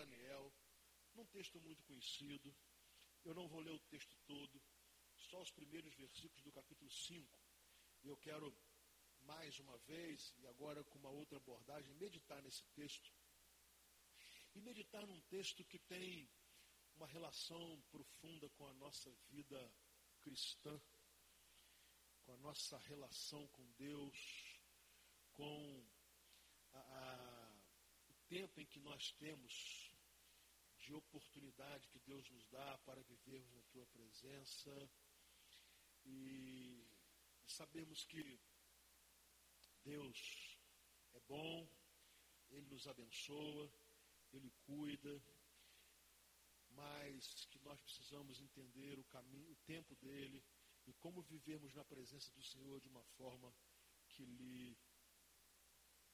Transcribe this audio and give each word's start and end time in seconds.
Daniel, 0.00 0.50
num 1.14 1.26
texto 1.26 1.60
muito 1.60 1.84
conhecido. 1.84 2.56
Eu 3.22 3.34
não 3.34 3.46
vou 3.46 3.60
ler 3.60 3.72
o 3.72 3.78
texto 3.80 4.16
todo, 4.26 4.62
só 5.14 5.42
os 5.42 5.50
primeiros 5.50 5.94
versículos 5.94 6.42
do 6.42 6.50
capítulo 6.50 6.90
5. 6.90 7.38
Eu 8.02 8.16
quero, 8.16 8.56
mais 9.20 9.58
uma 9.58 9.76
vez, 9.80 10.32
e 10.38 10.46
agora 10.46 10.82
com 10.84 10.98
uma 10.98 11.10
outra 11.10 11.36
abordagem, 11.36 11.94
meditar 11.96 12.40
nesse 12.42 12.64
texto. 12.68 13.12
E 14.54 14.60
meditar 14.62 15.06
num 15.06 15.20
texto 15.22 15.62
que 15.66 15.78
tem 15.78 16.30
uma 16.96 17.06
relação 17.06 17.82
profunda 17.90 18.48
com 18.50 18.66
a 18.68 18.72
nossa 18.72 19.12
vida 19.28 19.70
cristã, 20.22 20.80
com 22.22 22.32
a 22.32 22.38
nossa 22.38 22.78
relação 22.78 23.46
com 23.48 23.70
Deus, 23.72 24.62
com 25.34 25.86
a, 26.72 26.78
a, 26.78 27.52
o 28.08 28.14
tempo 28.28 28.60
em 28.62 28.66
que 28.66 28.80
nós 28.80 29.12
temos 29.12 29.89
de 30.80 30.94
oportunidade 30.94 31.88
que 31.88 31.98
Deus 32.00 32.28
nos 32.30 32.46
dá 32.48 32.78
para 32.78 33.02
vivermos 33.02 33.52
na 33.52 33.62
tua 33.64 33.86
presença 33.86 34.90
e, 36.04 36.88
sabemos 37.46 38.04
que 38.04 38.40
Deus 39.84 40.58
é 41.12 41.20
bom, 41.20 41.68
Ele 42.50 42.66
nos 42.68 42.86
abençoa, 42.86 43.70
Ele 44.32 44.50
cuida, 44.64 45.22
mas 46.70 47.46
que 47.50 47.58
nós 47.60 47.80
precisamos 47.80 48.40
entender 48.40 48.98
o 48.98 49.04
caminho, 49.04 49.52
o 49.52 49.56
tempo 49.66 49.94
dele 49.96 50.42
e 50.86 50.92
como 50.94 51.22
vivermos 51.22 51.74
na 51.74 51.84
presença 51.84 52.32
do 52.32 52.42
Senhor 52.42 52.80
de 52.80 52.88
uma 52.88 53.04
forma 53.16 53.54
que 54.08 54.24
lhe 54.24 54.78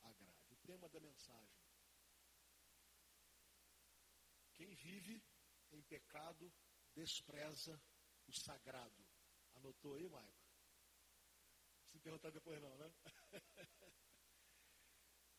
agrade. 0.03 0.53
O 0.53 0.57
tema 0.57 0.89
da 0.89 1.01
mensagem 1.01 1.56
quem 4.67 4.75
vive 4.75 5.23
em 5.71 5.83
pecado 5.83 6.53
despreza 6.93 7.81
o 8.27 8.33
sagrado. 8.33 9.07
Anotou 9.55 9.95
aí, 9.95 10.09
Maico? 10.09 10.45
Se 11.85 12.01
perguntar 12.01 12.31
depois 12.31 12.61
não, 12.61 12.77
né? 12.77 12.93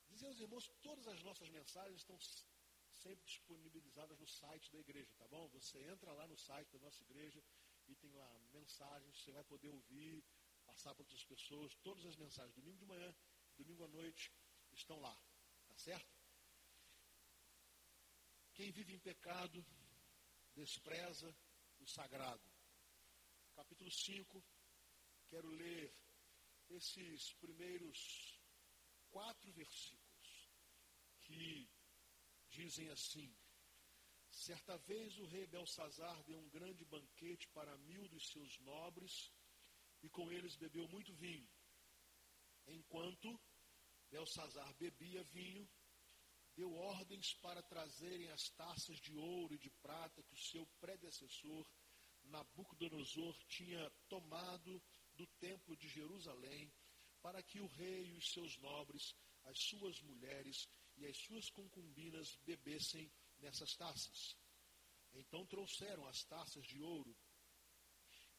Dizer 0.08 0.28
aos 0.28 0.40
irmãos, 0.40 0.72
todas 0.82 1.08
as 1.08 1.22
nossas 1.24 1.50
mensagens 1.50 1.98
estão 1.98 2.18
sempre 2.90 3.26
disponibilizadas 3.26 4.18
no 4.18 4.28
site 4.28 4.72
da 4.72 4.80
igreja, 4.80 5.14
tá 5.18 5.28
bom? 5.28 5.50
Você 5.50 5.78
entra 5.84 6.14
lá 6.14 6.26
no 6.26 6.38
site 6.38 6.72
da 6.72 6.80
nossa 6.80 7.04
igreja 7.04 7.44
e 7.86 7.96
tem 7.98 8.12
lá 8.14 8.40
mensagens, 8.54 9.22
você 9.22 9.32
vai 9.32 9.44
poder 9.44 9.70
ouvir, 9.70 10.24
passar 10.66 10.96
para 10.96 11.04
outras 11.04 11.26
pessoas. 11.26 11.76
Todas 11.84 12.06
as 12.06 12.16
mensagens, 12.16 12.56
domingo 12.56 12.78
de 12.78 12.86
manhã, 12.86 13.14
domingo 13.58 13.84
à 13.84 13.88
noite, 13.90 14.34
estão 14.72 15.00
lá, 15.02 15.22
tá 15.68 15.78
certo? 15.78 16.17
Quem 18.58 18.72
vive 18.72 18.96
em 18.96 19.00
pecado 19.00 19.64
despreza 20.56 21.32
o 21.80 21.86
sagrado. 21.86 22.42
Capítulo 23.56 23.92
5, 23.92 24.44
quero 25.30 25.48
ler 25.48 25.94
esses 26.72 27.34
primeiros 27.34 28.42
quatro 29.12 29.52
versículos 29.52 30.50
que 31.22 31.70
dizem 32.50 32.90
assim: 32.90 33.32
Certa 34.32 34.76
vez 34.90 35.16
o 35.20 35.28
rei 35.28 35.46
Belsazar 35.46 36.24
deu 36.24 36.40
um 36.40 36.50
grande 36.50 36.84
banquete 36.86 37.48
para 37.50 37.78
mil 37.78 38.08
dos 38.08 38.28
seus 38.32 38.58
nobres 38.62 39.32
e 40.02 40.10
com 40.10 40.32
eles 40.32 40.56
bebeu 40.56 40.88
muito 40.88 41.14
vinho. 41.14 41.48
Enquanto 42.66 43.40
Belsazar 44.10 44.74
bebia 44.80 45.24
vinho, 45.26 45.70
deu 46.58 46.74
ordens 46.74 47.36
para 47.36 47.62
trazerem 47.62 48.30
as 48.32 48.50
taças 48.50 49.00
de 49.00 49.16
ouro 49.16 49.54
e 49.54 49.60
de 49.60 49.70
prata 49.70 50.24
que 50.24 50.34
o 50.34 50.44
seu 50.52 50.66
predecessor, 50.80 51.66
Nabucodonosor, 52.24 53.38
tinha 53.46 53.90
tomado 54.10 54.82
do 55.14 55.28
templo 55.40 55.78
de 55.78 55.88
Jerusalém, 55.88 56.74
para 57.22 57.44
que 57.44 57.60
o 57.60 57.68
rei 57.68 58.08
e 58.08 58.14
os 58.14 58.32
seus 58.34 58.58
nobres, 58.58 59.16
as 59.46 59.60
suas 59.60 60.02
mulheres 60.02 60.68
e 60.98 61.06
as 61.06 61.18
suas 61.18 61.50
concubinas 61.52 62.36
bebessem 62.38 63.12
nessas 63.38 63.76
taças. 63.76 64.36
Então 65.14 65.46
trouxeram 65.46 66.08
as 66.08 66.24
taças 66.24 66.66
de 66.66 66.82
ouro 66.82 67.16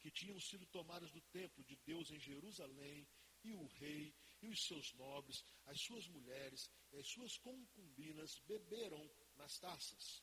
que 0.00 0.10
tinham 0.10 0.40
sido 0.40 0.66
tomadas 0.66 1.10
do 1.12 1.20
templo 1.20 1.62
de 1.64 1.76
Deus 1.76 2.10
em 2.10 2.18
Jerusalém, 2.18 3.06
e 3.44 3.52
o 3.52 3.66
rei 3.66 4.12
e 4.40 4.48
os 4.48 4.64
seus 4.64 4.92
nobres, 4.94 5.44
as 5.66 5.80
suas 5.80 6.06
mulheres 6.08 6.70
e 6.92 6.98
as 6.98 7.06
suas 7.08 7.36
concubinas 7.38 8.38
beberam 8.40 9.10
nas 9.36 9.58
taças. 9.58 10.22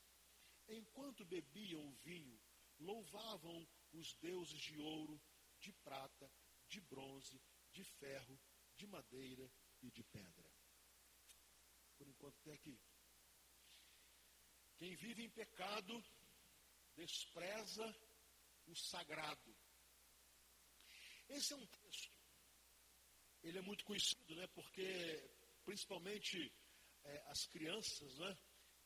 Enquanto 0.68 1.26
bebiam 1.26 1.86
o 1.86 1.96
vinho, 1.98 2.40
louvavam 2.80 3.68
os 3.94 4.14
deuses 4.16 4.60
de 4.60 4.78
ouro, 4.78 5.22
de 5.60 5.72
prata, 5.74 6.32
de 6.68 6.82
bronze, 6.82 7.42
de 7.72 7.84
ferro, 7.84 8.40
de 8.76 8.88
madeira 8.88 9.52
e 9.82 9.92
de 9.92 10.04
pedra. 10.04 10.52
Por 11.98 12.08
enquanto 12.08 12.38
até 12.40 12.54
aqui. 12.54 12.80
Quem 14.78 14.96
vive 14.96 15.24
em 15.24 15.30
pecado 15.30 16.04
despreza 16.96 17.86
o 18.66 18.76
sagrado. 18.76 19.56
Esse 21.30 21.54
é 21.54 21.56
um 21.56 21.66
texto 21.68 22.15
ele 23.46 23.60
é 23.60 23.62
muito 23.62 23.86
conhecido, 23.86 24.36
né? 24.36 24.48
Porque 24.48 24.84
principalmente 25.64 26.52
é, 27.04 27.24
as 27.28 27.46
crianças, 27.46 28.18
né? 28.18 28.38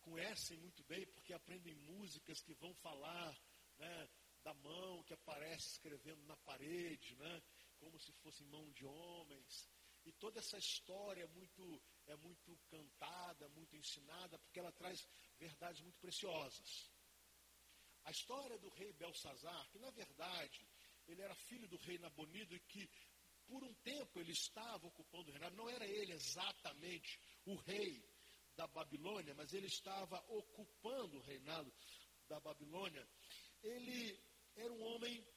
Conhecem 0.02 0.58
muito 0.58 0.84
bem 0.84 1.06
porque 1.08 1.34
aprendem 1.34 1.76
músicas 1.76 2.42
que 2.42 2.54
vão 2.56 2.74
falar, 2.76 3.38
né? 3.78 4.10
Da 4.44 4.54
mão 4.56 5.04
que 5.04 5.14
aparece 5.14 5.70
escrevendo 5.70 6.22
na 6.26 6.36
parede, 6.38 7.16
né? 7.16 7.42
Como 7.78 7.98
se 8.00 8.12
fosse 8.22 8.44
mão 8.46 8.70
de 8.72 8.86
homens. 8.86 9.70
E 10.06 10.12
toda 10.14 10.40
essa 10.40 10.58
história 10.58 11.24
é 11.24 11.28
muito, 11.28 11.82
é 12.08 12.16
muito 12.18 12.58
cantada, 12.70 13.48
muito 13.50 13.76
ensinada, 13.78 14.38
porque 14.40 14.60
ela 14.60 14.72
traz 14.74 15.08
verdades 15.38 15.82
muito 15.82 16.00
preciosas. 16.00 16.92
A 18.04 18.12
história 18.12 18.58
do 18.58 18.70
rei 18.70 18.92
Belsazar, 18.94 19.70
que 19.70 19.80
na 19.80 19.92
verdade 19.92 20.68
ele 21.08 21.22
era 21.22 21.36
filho 21.36 21.68
do 21.68 21.78
rei 21.78 21.98
Nabonido 21.98 22.56
e 22.56 22.60
que 22.60 22.90
por 23.50 23.64
um 23.64 23.74
tempo 23.74 24.20
ele 24.20 24.32
estava 24.32 24.86
ocupando 24.88 25.30
o 25.30 25.32
reinado, 25.32 25.56
não 25.56 25.68
era 25.68 25.86
ele 25.86 26.14
exatamente 26.14 27.20
o 27.46 27.56
rei 27.56 28.08
da 28.56 28.68
Babilônia, 28.68 29.34
mas 29.34 29.54
ele 29.54 29.66
estava 29.66 30.24
ocupando 30.30 31.18
o 31.18 31.22
reinado 31.22 31.74
da 32.28 32.40
Babilônia. 32.40 33.06
Ele 33.64 34.20
era 34.56 34.72
um 34.72 34.84
homem 34.84 35.28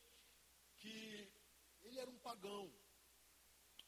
que 0.77 1.33
ele 1.83 1.99
era 1.99 2.11
um 2.11 2.19
pagão. 2.19 2.71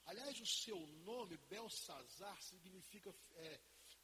Aliás, 0.06 0.40
o 0.40 0.46
seu 0.46 0.78
nome, 1.04 1.36
Belsazar, 1.48 2.40
significa 2.42 3.14
é, 3.34 3.60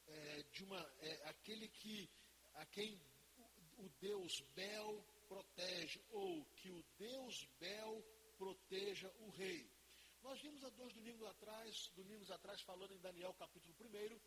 é, 0.06 0.42
de 0.52 0.64
uma, 0.64 0.80
é, 0.98 1.28
aquele 1.28 1.68
que, 1.68 2.10
a 2.54 2.66
quem 2.66 3.00
o, 3.38 3.84
o 3.84 3.88
Deus 4.00 4.40
Bel 4.54 5.04
protege, 5.28 6.00
ou 6.10 6.44
que 6.56 6.70
o 6.70 6.84
Deus 6.98 7.46
Bel 7.58 8.02
proteja 8.36 9.12
o 9.20 9.30
rei. 9.30 9.70
Nós 10.22 10.38
vimos 10.40 10.62
há 10.64 10.70
dois 10.70 10.92
domingos 10.92 11.26
atrás, 11.28 11.90
domingos 11.96 12.30
atrás, 12.30 12.60
falando 12.60 12.92
em 12.92 13.00
Daniel 13.00 13.32
capítulo 13.34 13.74
1, 13.80 14.20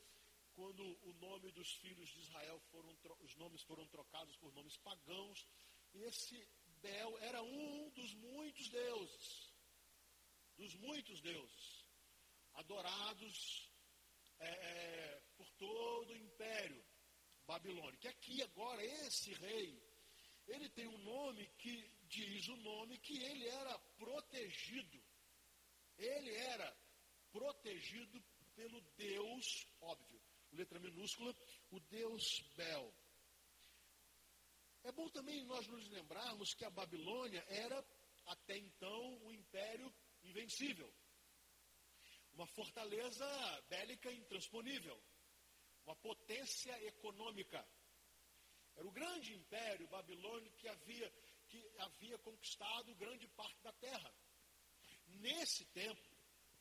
quando 0.56 0.84
o 1.04 1.14
nome 1.14 1.52
dos 1.52 1.72
filhos 1.76 2.10
de 2.10 2.20
Israel 2.20 2.60
foram, 2.72 2.98
os 3.20 3.36
nomes 3.36 3.62
foram 3.62 3.86
trocados 3.88 4.36
por 4.38 4.52
nomes 4.54 4.76
pagãos, 4.78 5.48
e 5.94 6.00
esse 6.04 6.48
Bel 6.82 7.18
era 7.20 7.42
um 7.44 7.90
dos 7.92 8.14
muitos 8.16 8.70
deuses, 8.70 9.54
dos 10.58 10.74
muitos 10.76 11.22
deuses, 11.22 11.86
adorados 12.56 13.72
é, 14.40 14.50
é 14.50 15.22
por 15.38 15.50
todo 15.52 16.12
o 16.12 16.18
império 16.18 16.84
babilônico. 17.46 18.06
E 18.06 18.10
aqui 18.10 18.42
agora, 18.42 18.84
esse 18.84 19.32
rei, 19.34 19.82
ele 20.48 20.70
tem 20.70 20.88
um 20.88 20.98
nome 21.04 21.48
que 21.60 21.88
diz 22.08 22.48
o 22.48 22.58
nome 22.58 22.98
que 22.98 23.22
ele 23.24 23.48
era 23.48 23.78
protegido 23.98 25.03
ele 26.06 26.36
era 26.36 26.78
protegido 27.32 28.22
pelo 28.56 28.82
Deus, 28.96 29.68
óbvio, 29.82 30.22
letra 30.52 30.80
minúscula, 30.80 31.36
o 31.72 31.80
Deus 31.80 32.42
Bel. 32.56 32.94
É 34.84 34.92
bom 34.92 35.10
também 35.10 35.44
nós 35.46 35.66
nos 35.68 35.88
lembrarmos 35.90 36.54
que 36.54 36.66
a 36.66 36.70
Babilônia 36.70 37.44
era, 37.48 37.86
até 38.26 38.58
então, 38.58 39.18
um 39.24 39.32
império 39.32 39.94
invencível. 40.24 40.94
Uma 42.34 42.48
fortaleza 42.48 43.26
bélica 43.70 44.12
intransponível. 44.12 45.02
Uma 45.86 45.96
potência 45.96 46.72
econômica. 46.86 47.66
Era 48.76 48.88
o 48.88 48.92
grande 48.92 49.34
império 49.34 49.88
babilônico 49.88 50.58
que 50.58 50.68
havia, 50.68 51.12
que 51.48 51.72
havia 51.80 52.18
conquistado 52.20 52.96
grande 52.96 53.28
parte 53.30 53.62
da 53.62 53.72
terra. 53.74 54.14
Nesse 55.14 55.66
tempo, 55.66 56.02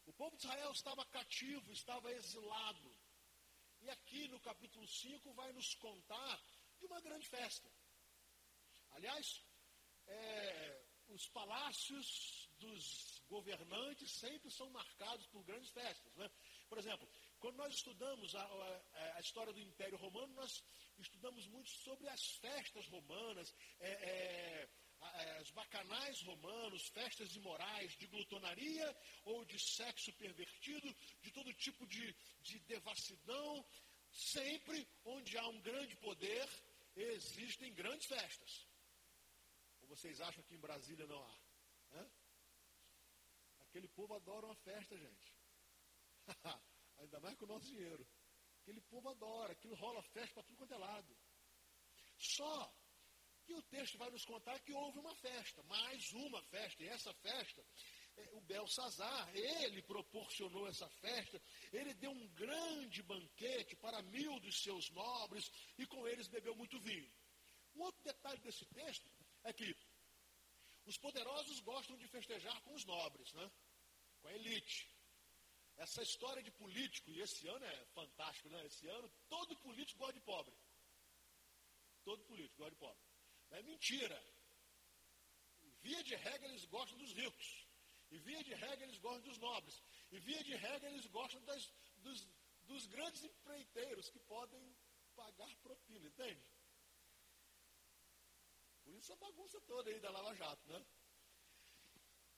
o 0.06 0.12
povo 0.12 0.36
de 0.36 0.44
Israel 0.44 0.72
estava 0.72 1.04
cativo, 1.06 1.72
estava 1.72 2.12
exilado. 2.12 2.96
E 3.80 3.90
aqui 3.90 4.28
no 4.28 4.40
capítulo 4.40 4.86
5 4.86 5.32
vai 5.34 5.52
nos 5.52 5.74
contar 5.74 6.40
uma 6.80 7.00
grande 7.00 7.28
festa. 7.28 7.70
Aliás, 8.90 9.42
é, 10.06 10.82
os 11.08 11.28
palácios 11.28 12.48
dos 12.58 13.22
governantes 13.28 14.10
sempre 14.12 14.50
são 14.50 14.68
marcados 14.70 15.26
por 15.26 15.42
grandes 15.44 15.70
festas. 15.70 16.14
Né? 16.14 16.30
Por 16.68 16.78
exemplo, 16.78 17.08
quando 17.38 17.56
nós 17.56 17.74
estudamos 17.74 18.34
a, 18.34 18.42
a, 18.42 19.16
a, 19.16 19.20
história 19.20 19.52
do 19.52 19.60
Império 19.60 19.98
Romano, 19.98 20.32
nós 20.34 20.62
estudamos 20.98 21.46
muito 21.48 21.70
sobre 21.70 22.08
as 22.08 22.36
festas 22.36 22.86
romanas, 22.88 23.52
é, 23.80 23.90
é, 23.90 24.68
as 25.40 25.50
bacanais 25.50 26.22
romanos, 26.22 26.88
festas 26.88 27.34
imorais 27.34 27.92
de 27.96 28.06
glutonaria 28.06 28.96
ou 29.24 29.44
de 29.44 29.58
sexo 29.58 30.12
pervertido, 30.14 30.94
de 31.20 31.30
todo 31.32 31.52
tipo 31.54 31.86
de, 31.86 32.14
de 32.40 32.58
devassidão. 32.60 33.64
Sempre 34.10 34.86
onde 35.04 35.38
há 35.38 35.48
um 35.48 35.60
grande 35.62 35.96
poder, 35.96 36.46
existem 36.94 37.72
grandes 37.72 38.06
festas. 38.06 38.68
Ou 39.80 39.88
vocês 39.88 40.20
acham 40.20 40.42
que 40.44 40.54
em 40.54 40.60
Brasília 40.60 41.06
não 41.06 41.22
há? 41.24 41.42
Aquele 43.72 43.88
povo 43.88 44.14
adora 44.14 44.44
uma 44.44 44.54
festa, 44.56 44.96
gente. 44.98 45.34
Ainda 46.98 47.18
mais 47.20 47.36
com 47.38 47.46
o 47.46 47.48
nosso 47.48 47.66
dinheiro. 47.66 48.06
Aquele 48.60 48.82
povo 48.82 49.08
adora, 49.08 49.52
aquilo 49.52 49.74
rola 49.74 50.02
festa 50.02 50.34
para 50.34 50.42
tudo 50.42 50.58
quanto 50.58 50.74
é 50.74 50.78
lado. 50.78 51.16
Só 52.18 52.72
que 53.42 53.54
o 53.54 53.62
texto 53.62 53.98
vai 53.98 54.10
nos 54.10 54.24
contar 54.24 54.58
que 54.60 54.72
houve 54.72 54.98
uma 54.98 55.14
festa, 55.16 55.62
mais 55.64 56.12
uma 56.12 56.42
festa, 56.42 56.82
e 56.82 56.88
essa 56.88 57.12
festa, 57.14 57.64
é, 58.16 58.28
o 58.32 58.40
Belsazar, 58.42 59.34
ele 59.34 59.82
proporcionou 59.82 60.68
essa 60.68 60.88
festa, 60.88 61.40
ele 61.72 61.94
deu 61.94 62.10
um 62.10 62.28
grande 62.28 63.02
banquete 63.02 63.76
para 63.76 64.02
mil 64.02 64.38
dos 64.40 64.62
seus 64.62 64.90
nobres, 64.90 65.50
e 65.78 65.86
com 65.86 66.06
eles 66.06 66.28
bebeu 66.28 66.54
muito 66.54 66.78
vinho. 66.80 67.10
Um 67.74 67.82
outro 67.82 68.02
detalhe 68.02 68.40
desse 68.40 68.64
texto 68.66 69.10
é 69.44 69.52
que 69.52 69.76
os 70.84 70.96
poderosos 70.98 71.60
gostam 71.60 71.96
de 71.96 72.06
festejar 72.08 72.60
com 72.62 72.74
os 72.74 72.84
nobres, 72.84 73.32
né? 73.34 73.50
com 74.20 74.28
a 74.28 74.34
elite. 74.34 74.88
Essa 75.76 76.02
história 76.02 76.42
de 76.42 76.50
político, 76.50 77.10
e 77.10 77.20
esse 77.20 77.48
ano 77.48 77.64
é 77.64 77.84
fantástico, 77.86 78.48
né? 78.50 78.64
Esse 78.66 78.86
ano 78.88 79.10
todo 79.28 79.56
político 79.56 79.98
gosta 79.98 80.12
de 80.12 80.20
pobre. 80.20 80.54
Todo 82.04 82.22
político 82.24 82.58
gosta 82.58 82.72
de 82.72 82.76
pobre. 82.78 83.11
É 83.52 83.62
mentira. 83.62 84.18
Via 85.82 86.02
de 86.02 86.14
regra 86.14 86.48
eles 86.48 86.64
gostam 86.66 86.96
dos 86.98 87.12
ricos. 87.12 87.66
E 88.10 88.18
via 88.18 88.42
de 88.44 88.54
regra 88.54 88.84
eles 88.84 88.98
gostam 88.98 89.22
dos 89.22 89.38
nobres. 89.38 89.82
E 90.10 90.18
via 90.20 90.42
de 90.44 90.54
regra 90.54 90.90
eles 90.90 91.06
gostam 91.06 91.42
das, 91.44 91.72
dos, 91.98 92.28
dos 92.64 92.86
grandes 92.86 93.24
empreiteiros 93.24 94.10
que 94.10 94.18
podem 94.20 94.76
pagar 95.16 95.54
propina, 95.56 96.06
entende? 96.06 96.42
Por 98.84 98.94
isso 98.94 99.12
a 99.12 99.16
bagunça 99.16 99.60
toda 99.62 99.90
aí 99.90 100.00
da 100.00 100.10
Lava 100.10 100.34
Jato, 100.34 100.68
né? 100.68 100.84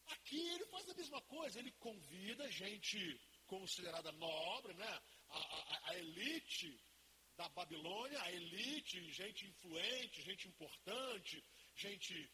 Aqui 0.06 0.40
ele 0.50 0.66
faz 0.66 0.88
a 0.88 0.94
mesma 0.94 1.20
coisa, 1.22 1.58
ele 1.58 1.72
convida 1.72 2.50
gente 2.50 3.20
considerada 3.46 4.12
nobre, 4.12 4.74
né? 4.74 5.02
A, 5.28 5.38
a, 5.38 5.90
a, 5.90 5.98
elite 5.98 6.78
da 7.36 7.48
Babilônia, 7.48 8.20
a 8.22 8.32
elite, 8.32 9.12
gente 9.12 9.46
influente, 9.46 10.22
gente 10.22 10.48
importante, 10.48 11.44
gente 11.74 12.30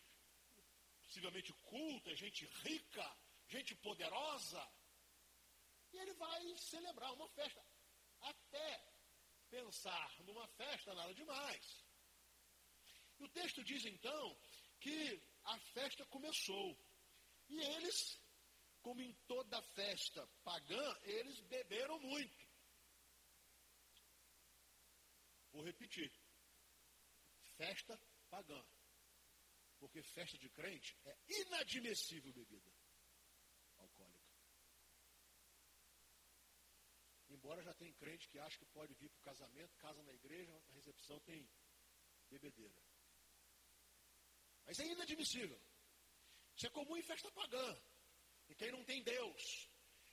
possivelmente 1.03 1.53
culta, 1.65 2.15
gente 2.15 2.45
rica, 2.65 3.17
gente 3.49 3.75
poderosa. 3.77 4.63
E 5.93 5.99
ele 5.99 6.13
vai 6.15 6.57
celebrar 6.57 7.13
uma 7.15 7.29
festa. 7.31 7.65
Até 8.21 8.93
pensar 9.49 10.23
numa 10.25 10.47
festa, 10.49 10.95
nada 10.95 11.15
demais. 11.15 11.85
E 13.19 13.25
o 13.25 13.29
texto 13.29 13.65
diz 13.65 13.85
então 13.85 14.39
que 14.79 15.21
a 15.45 15.59
festa 15.75 16.05
começou. 16.07 16.79
E 17.49 17.59
eles, 17.59 18.21
como 18.83 19.03
em 19.03 19.13
toda 19.27 19.61
festa 19.75 20.27
pagã, 20.45 20.99
eles 21.03 21.41
beberam 21.41 21.99
muito. 22.01 22.50
Vou 25.53 25.63
repetir. 25.63 26.11
Festa 27.57 28.01
pagã. 28.29 28.65
Porque 29.79 30.03
festa 30.03 30.37
de 30.39 30.51
crente 30.51 30.97
é 31.05 31.19
inadmissível 31.29 32.33
bebida 32.33 32.71
alcoólica. 33.79 34.31
Embora 37.31 37.63
já 37.63 37.73
tem 37.75 37.93
crente 37.95 38.29
que 38.29 38.39
acha 38.39 38.59
que 38.59 38.67
pode 38.67 38.93
vir 38.95 39.09
para 39.09 39.19
o 39.19 39.23
casamento, 39.23 39.77
casa 39.79 40.03
na 40.03 40.13
igreja, 40.13 40.53
na 40.67 40.75
recepção 40.75 41.19
tem 41.21 41.49
bebedeira. 42.29 42.83
Mas 44.67 44.79
é 44.79 44.87
inadmissível. 44.87 45.61
Isso 46.55 46.67
é 46.67 46.71
comum 46.71 46.97
em 46.97 47.03
festa 47.03 47.31
pagã. 47.33 47.83
Em 48.49 48.55
quem 48.55 48.71
não 48.71 48.85
tem 48.85 49.03
Deus. 49.03 49.70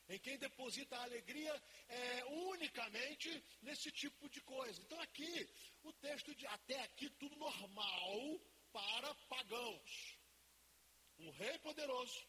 Em 0.10 0.20
quem 0.20 0.38
deposita 0.38 0.98
a 0.98 1.04
alegria 1.04 1.64
é, 1.90 2.26
unicamente 2.26 3.44
nesse 3.62 3.92
tipo 3.92 4.30
de 4.30 4.40
coisa. 4.42 4.82
Então 4.82 5.00
aqui, 5.02 5.50
o 5.84 5.92
texto 5.94 6.34
de 6.34 6.48
até 6.48 6.80
aqui, 6.82 7.10
tudo 7.12 7.36
normal 7.36 8.42
para 8.72 9.14
pagãos. 9.28 10.18
Um 11.20 11.30
rei 11.32 11.58
poderoso, 11.60 12.26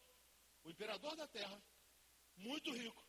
o 0.63 0.69
imperador 0.71 1.15
da 1.15 1.27
terra, 1.27 1.63
muito 2.35 2.71
rico, 2.71 3.05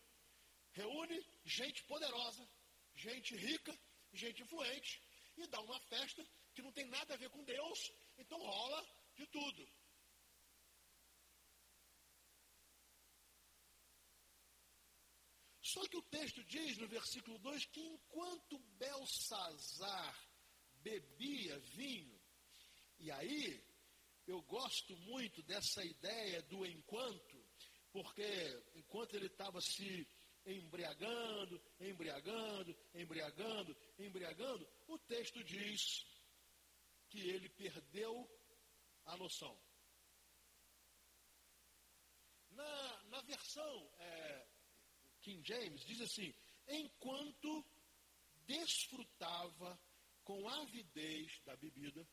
reúne 0.73 1.27
gente 1.45 1.83
poderosa, 1.85 2.49
gente 2.95 3.35
rica, 3.37 3.77
gente 4.13 4.43
influente, 4.43 5.03
e 5.37 5.47
dá 5.47 5.61
uma 5.61 5.81
festa 5.81 6.25
que 6.55 6.63
não 6.63 6.73
tem 6.73 6.85
nada 6.87 7.15
a 7.15 7.17
ver 7.17 7.31
com 7.31 7.43
Deus, 7.45 7.93
então 8.19 8.39
rola 8.39 8.87
de 9.15 9.27
tudo. 9.29 9.80
Só 15.73 15.87
que 15.87 15.97
o 15.97 16.03
texto 16.03 16.43
diz 16.47 16.79
no 16.79 16.89
versículo 16.89 17.39
2 17.39 17.67
que 17.67 17.81
enquanto 17.81 18.59
Belsazar 18.77 20.29
bebia 20.83 21.61
vinho, 21.61 22.21
e 22.99 23.09
aí 23.13 23.65
eu 24.27 24.43
gosto 24.43 24.97
muito 24.97 25.41
dessa 25.45 25.85
ideia 25.85 26.43
do 26.43 26.67
enquanto, 26.67 27.47
porque 27.93 28.25
enquanto 28.75 29.15
ele 29.15 29.27
estava 29.27 29.61
se 29.61 30.09
embriagando, 30.45 31.63
embriagando, 31.79 32.77
embriagando, 32.93 33.77
embriagando, 33.97 34.69
o 34.89 34.99
texto 34.99 35.45
diz 35.45 36.05
que 37.11 37.21
ele 37.31 37.49
perdeu 37.49 38.29
a 39.05 39.17
noção. 39.17 39.57
Na, 42.51 43.03
na 43.05 43.21
versão 43.21 43.95
é, 44.01 44.50
King 45.21 45.47
James, 45.47 45.85
diz 45.85 46.01
assim: 46.01 46.35
enquanto 46.69 47.65
desfrutava 48.47 49.81
com 50.25 50.49
avidez 50.49 51.41
da 51.45 51.57
bebida, 51.57 52.07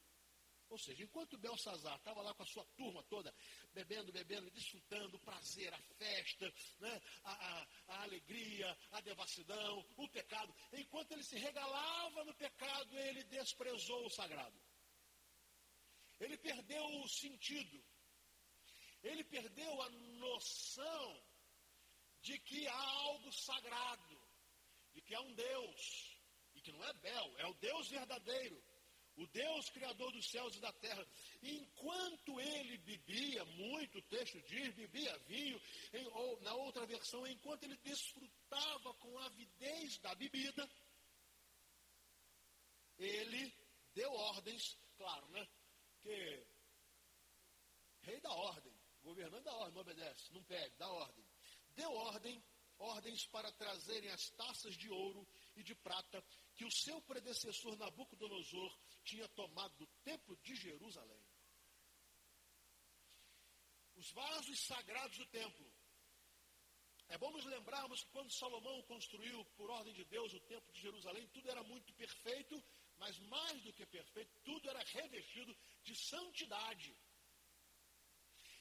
ou 0.69 0.77
seja, 0.77 1.03
enquanto 1.03 1.37
Belsazar 1.37 1.95
estava 1.95 2.21
lá 2.21 2.33
com 2.33 2.43
a 2.43 2.45
sua 2.45 2.65
turma 2.75 3.01
toda, 3.03 3.33
bebendo, 3.73 4.11
bebendo, 4.11 4.51
desfrutando 4.51 5.15
o 5.15 5.19
prazer, 5.21 5.73
a 5.73 5.81
festa, 5.97 6.53
né, 6.79 7.01
a, 7.23 7.31
a, 7.31 7.67
a, 7.87 8.03
alegria, 8.03 8.77
a 8.91 9.01
devassidão, 9.01 9.85
o 9.95 10.09
pecado, 10.09 10.53
enquanto 10.73 11.13
ele 11.13 11.23
se 11.23 11.37
regalava 11.37 12.25
no 12.25 12.33
pecado, 12.35 12.97
ele 12.99 13.23
desprezou 13.23 14.05
o 14.05 14.09
sagrado. 14.09 14.59
Ele 16.19 16.37
perdeu 16.37 16.83
o 17.01 17.07
sentido. 17.07 17.83
Ele 19.03 19.23
perdeu 19.23 19.81
a 19.81 19.89
noção 19.89 21.26
de 22.27 22.37
que 22.39 22.67
há 22.67 22.83
algo 23.07 23.31
sagrado, 23.31 24.21
de 24.93 25.01
que 25.01 25.15
há 25.15 25.21
um 25.21 25.33
Deus, 25.33 26.19
e 26.55 26.61
que 26.61 26.73
não 26.73 26.83
é 26.83 26.93
Bel, 26.95 27.37
é 27.37 27.47
o 27.47 27.53
Deus 27.53 27.87
verdadeiro, 27.87 28.61
o 29.15 29.25
Deus 29.27 29.69
criador 29.69 30.11
dos 30.11 30.29
céus 30.29 30.53
e 30.57 30.59
da 30.59 30.73
terra. 30.73 31.07
enquanto 31.41 32.39
ele 32.39 32.77
bebia 32.79 33.45
muito, 33.45 33.99
o 33.99 34.01
texto 34.03 34.41
diz, 34.41 34.75
bebia 34.75 35.17
vinho, 35.19 35.59
em, 35.93 36.05
ou 36.07 36.41
na 36.41 36.53
outra 36.53 36.85
versão, 36.85 37.25
enquanto 37.25 37.63
ele 37.63 37.77
desfrutava 37.77 38.93
com 38.95 39.17
avidez 39.19 39.97
da 39.99 40.13
bebida, 40.13 40.69
ele 42.97 43.55
deu 43.93 44.11
ordens, 44.11 44.77
claro, 44.97 45.27
né? 45.29 45.47
Que 46.01 46.45
rei 48.01 48.19
da 48.19 48.33
ordem, 48.33 48.73
governante 49.01 49.45
da 49.45 49.55
ordem, 49.55 49.73
não 49.73 49.81
obedece, 49.81 50.33
não 50.33 50.43
pede, 50.43 50.75
dá 50.75 50.91
ordem 50.91 51.25
deu 51.77 51.93
ordem, 51.93 52.43
ordens 52.79 53.25
para 53.27 53.51
trazerem 53.53 54.09
as 54.11 54.29
taças 54.31 54.75
de 54.75 54.89
ouro 54.89 55.25
e 55.55 55.63
de 55.63 55.75
prata 55.75 56.23
que 56.55 56.65
o 56.65 56.71
seu 56.71 56.99
predecessor 57.03 57.77
Nabucodonosor 57.77 58.77
tinha 59.05 59.27
tomado 59.29 59.75
do 59.77 59.87
templo 60.03 60.35
de 60.37 60.55
Jerusalém. 60.55 61.23
Os 63.95 64.11
vasos 64.11 64.59
sagrados 64.65 65.17
do 65.17 65.25
templo. 65.27 65.71
É 67.09 67.17
bom 67.17 67.31
nos 67.31 67.45
lembrarmos 67.45 68.03
que 68.03 68.11
quando 68.11 68.33
Salomão 68.33 68.81
construiu, 68.83 69.43
por 69.55 69.69
ordem 69.69 69.93
de 69.93 70.03
Deus, 70.05 70.33
o 70.33 70.39
templo 70.41 70.73
de 70.73 70.81
Jerusalém, 70.81 71.25
tudo 71.29 71.49
era 71.49 71.63
muito 71.63 71.93
perfeito, 71.93 72.61
mas 72.97 73.17
mais 73.19 73.63
do 73.63 73.71
que 73.71 73.85
perfeito, 73.85 74.31
tudo 74.43 74.69
revestido 74.93 75.55
de 75.83 75.95
santidade. 75.95 76.95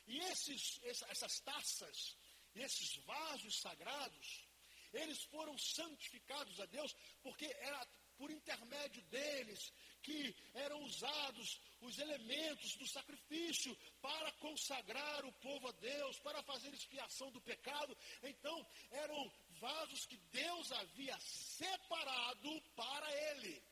E 0.06 0.18
esses, 0.18 0.80
essas 0.84 1.40
taças, 1.40 2.16
esses 2.60 2.96
vasos 3.04 3.60
sagrados, 3.60 4.46
eles 4.92 5.22
foram 5.24 5.56
santificados 5.58 6.58
a 6.60 6.66
Deus 6.66 6.94
porque 7.22 7.46
era 7.60 7.86
por 8.16 8.30
intermédio 8.30 9.02
deles 9.04 9.72
que 10.02 10.34
eram 10.54 10.82
usados 10.84 11.60
os 11.80 11.98
elementos 11.98 12.76
do 12.76 12.86
sacrifício 12.86 13.76
para 14.00 14.32
consagrar 14.32 15.24
o 15.24 15.32
povo 15.32 15.68
a 15.68 15.72
Deus, 15.72 16.18
para 16.20 16.42
fazer 16.42 16.72
expiação 16.72 17.30
do 17.30 17.40
pecado. 17.40 17.96
Então, 18.22 18.66
eram 18.90 19.32
vasos 19.60 20.06
que 20.06 20.16
Deus 20.16 20.72
havia 20.72 21.18
separado 21.20 22.62
para 22.74 23.12
ele. 23.32 23.62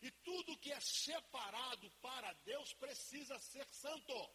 E 0.00 0.10
tudo 0.10 0.58
que 0.58 0.72
é 0.72 0.80
separado 0.80 1.90
para 2.00 2.32
Deus 2.44 2.72
precisa 2.74 3.38
ser 3.38 3.66
santo. 3.68 4.30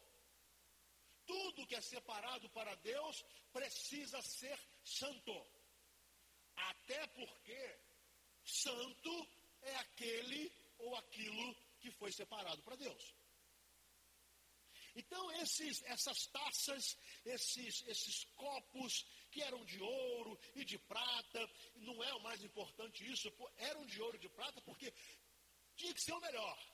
Tudo 1.26 1.66
que 1.66 1.74
é 1.74 1.80
separado 1.80 2.48
para 2.50 2.74
Deus 2.76 3.24
precisa 3.52 4.20
ser 4.22 4.58
santo. 4.84 5.46
Até 6.56 7.06
porque 7.08 7.80
santo 8.44 9.28
é 9.62 9.76
aquele 9.76 10.52
ou 10.78 10.94
aquilo 10.96 11.54
que 11.80 11.90
foi 11.90 12.12
separado 12.12 12.62
para 12.62 12.76
Deus. 12.76 13.14
Então, 14.96 15.32
esses, 15.32 15.82
essas 15.84 16.26
taças, 16.26 16.96
esses, 17.24 17.82
esses 17.88 18.24
copos 18.36 19.04
que 19.30 19.42
eram 19.42 19.64
de 19.64 19.82
ouro 19.82 20.38
e 20.54 20.64
de 20.64 20.78
prata, 20.78 21.50
não 21.76 22.02
é 22.04 22.14
o 22.14 22.22
mais 22.22 22.42
importante 22.44 23.04
isso, 23.10 23.32
eram 23.56 23.84
de 23.86 24.00
ouro 24.00 24.16
e 24.16 24.20
de 24.20 24.28
prata 24.28 24.60
porque 24.60 24.92
tinha 25.74 25.92
que 25.92 26.00
ser 26.00 26.12
o 26.12 26.20
melhor. 26.20 26.73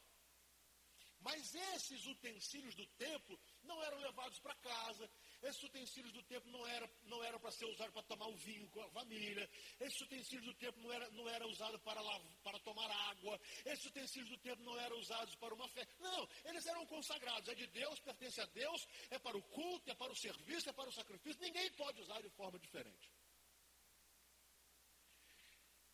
Mas 1.21 1.55
esses 1.55 2.07
utensílios 2.07 2.75
do 2.75 2.87
templo 2.97 3.39
não 3.63 3.83
eram 3.85 3.99
levados 3.99 4.39
para 4.41 4.55
casa, 4.55 5.11
esses 5.43 5.63
utensílios 5.63 6.13
do 6.13 6.23
templo 6.23 6.51
não 6.51 6.67
eram 6.67 6.91
não 7.03 7.23
era 7.23 7.39
para 7.39 7.51
ser 7.51 7.67
usados 7.67 7.93
para 7.93 8.03
tomar 8.05 8.27
o 8.29 8.37
vinho 8.37 8.69
com 8.71 8.83
a 8.83 8.91
família, 8.91 9.49
esses 9.81 10.01
utensílios 10.01 10.47
do 10.47 10.55
templo 10.55 10.83
não 10.83 10.93
eram 10.93 11.11
não 11.13 11.29
era 11.29 11.47
usados 11.47 11.81
para, 11.83 12.01
para 12.43 12.59
tomar 12.61 12.91
água, 13.11 13.39
esses 13.67 13.85
utensílios 13.85 14.31
do 14.31 14.39
templo 14.39 14.65
não 14.65 14.79
eram 14.81 14.99
usados 14.99 15.35
para 15.37 15.55
uma 15.55 15.69
fé. 15.69 15.87
Não, 15.99 16.29
eles 16.47 16.67
eram 16.67 16.87
consagrados, 16.87 17.49
é 17.49 17.55
de 17.55 17.67
Deus, 17.67 18.01
pertence 18.01 18.41
a 18.41 18.47
Deus, 18.47 18.87
é 19.11 19.19
para 19.19 19.37
o 19.37 19.43
culto, 19.43 19.91
é 19.91 19.95
para 19.95 20.13
o 20.13 20.17
serviço, 20.17 20.71
é 20.71 20.73
para 20.73 20.89
o 20.89 20.93
sacrifício, 20.93 21.41
ninguém 21.43 21.71
pode 21.73 22.01
usar 22.01 22.21
de 22.23 22.31
forma 22.31 22.59
diferente. 22.59 23.11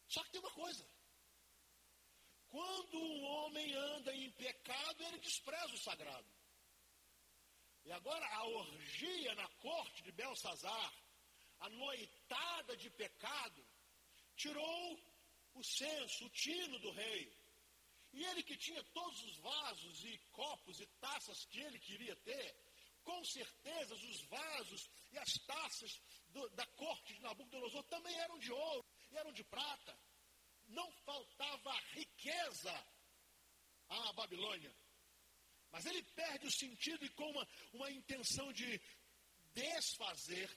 Só 0.06 0.23
que 0.23 0.30
tem 0.30 0.40
uma 0.40 0.52
coisa. 0.52 0.96
Quando 2.57 2.97
um 2.97 3.23
homem 3.23 3.75
anda 3.75 4.15
em 4.15 4.31
pecado, 4.31 5.05
ele 5.05 5.19
despreza 5.19 5.75
o 5.75 5.79
sagrado. 5.79 6.27
E 7.85 7.93
agora 7.93 8.27
a 8.35 8.45
orgia 8.47 9.35
na 9.35 9.47
corte 9.57 10.03
de 10.03 10.11
Belsazar, 10.13 10.93
a 11.61 11.69
noitada 11.69 12.75
de 12.79 12.89
pecado, 12.89 13.63
tirou 14.37 14.99
o 15.53 15.63
censo, 15.63 16.25
o 16.25 16.31
tino 16.31 16.79
do 16.79 16.93
rei. 16.93 17.31
E 18.15 18.25
ele 18.25 18.43
que 18.43 18.57
tinha 18.57 18.83
todos 18.85 19.23
os 19.23 19.37
vasos 19.37 20.05
e 20.07 20.17
copos 20.33 20.81
e 20.81 20.87
taças 20.99 21.45
que 21.45 21.61
ele 21.61 21.79
queria 21.79 22.17
ter, 22.17 22.57
com 23.05 23.23
certeza 23.27 23.95
os 23.95 24.21
vasos 24.29 24.89
e 25.13 25.19
as 25.19 25.33
taças 25.47 26.01
do, 26.31 26.49
da 26.61 26.65
corte 26.69 27.13
de 27.13 27.21
Nabucodonosor 27.21 27.85
também 27.85 28.19
eram 28.19 28.39
de 28.39 28.51
ouro 28.51 28.87
e 29.13 29.17
eram 29.19 29.33
de 29.33 29.45
prata 29.45 30.06
não 30.68 30.90
faltava 31.04 31.73
riqueza 31.92 32.87
à 33.88 34.12
Babilônia. 34.12 34.75
Mas 35.70 35.87
ele 35.87 36.02
perde 36.02 36.46
o 36.46 36.52
sentido 36.52 37.04
e 37.04 37.11
com 37.11 37.30
uma, 37.30 37.49
uma 37.73 37.90
intenção 37.90 38.52
de 38.52 38.80
desfazer, 39.52 40.50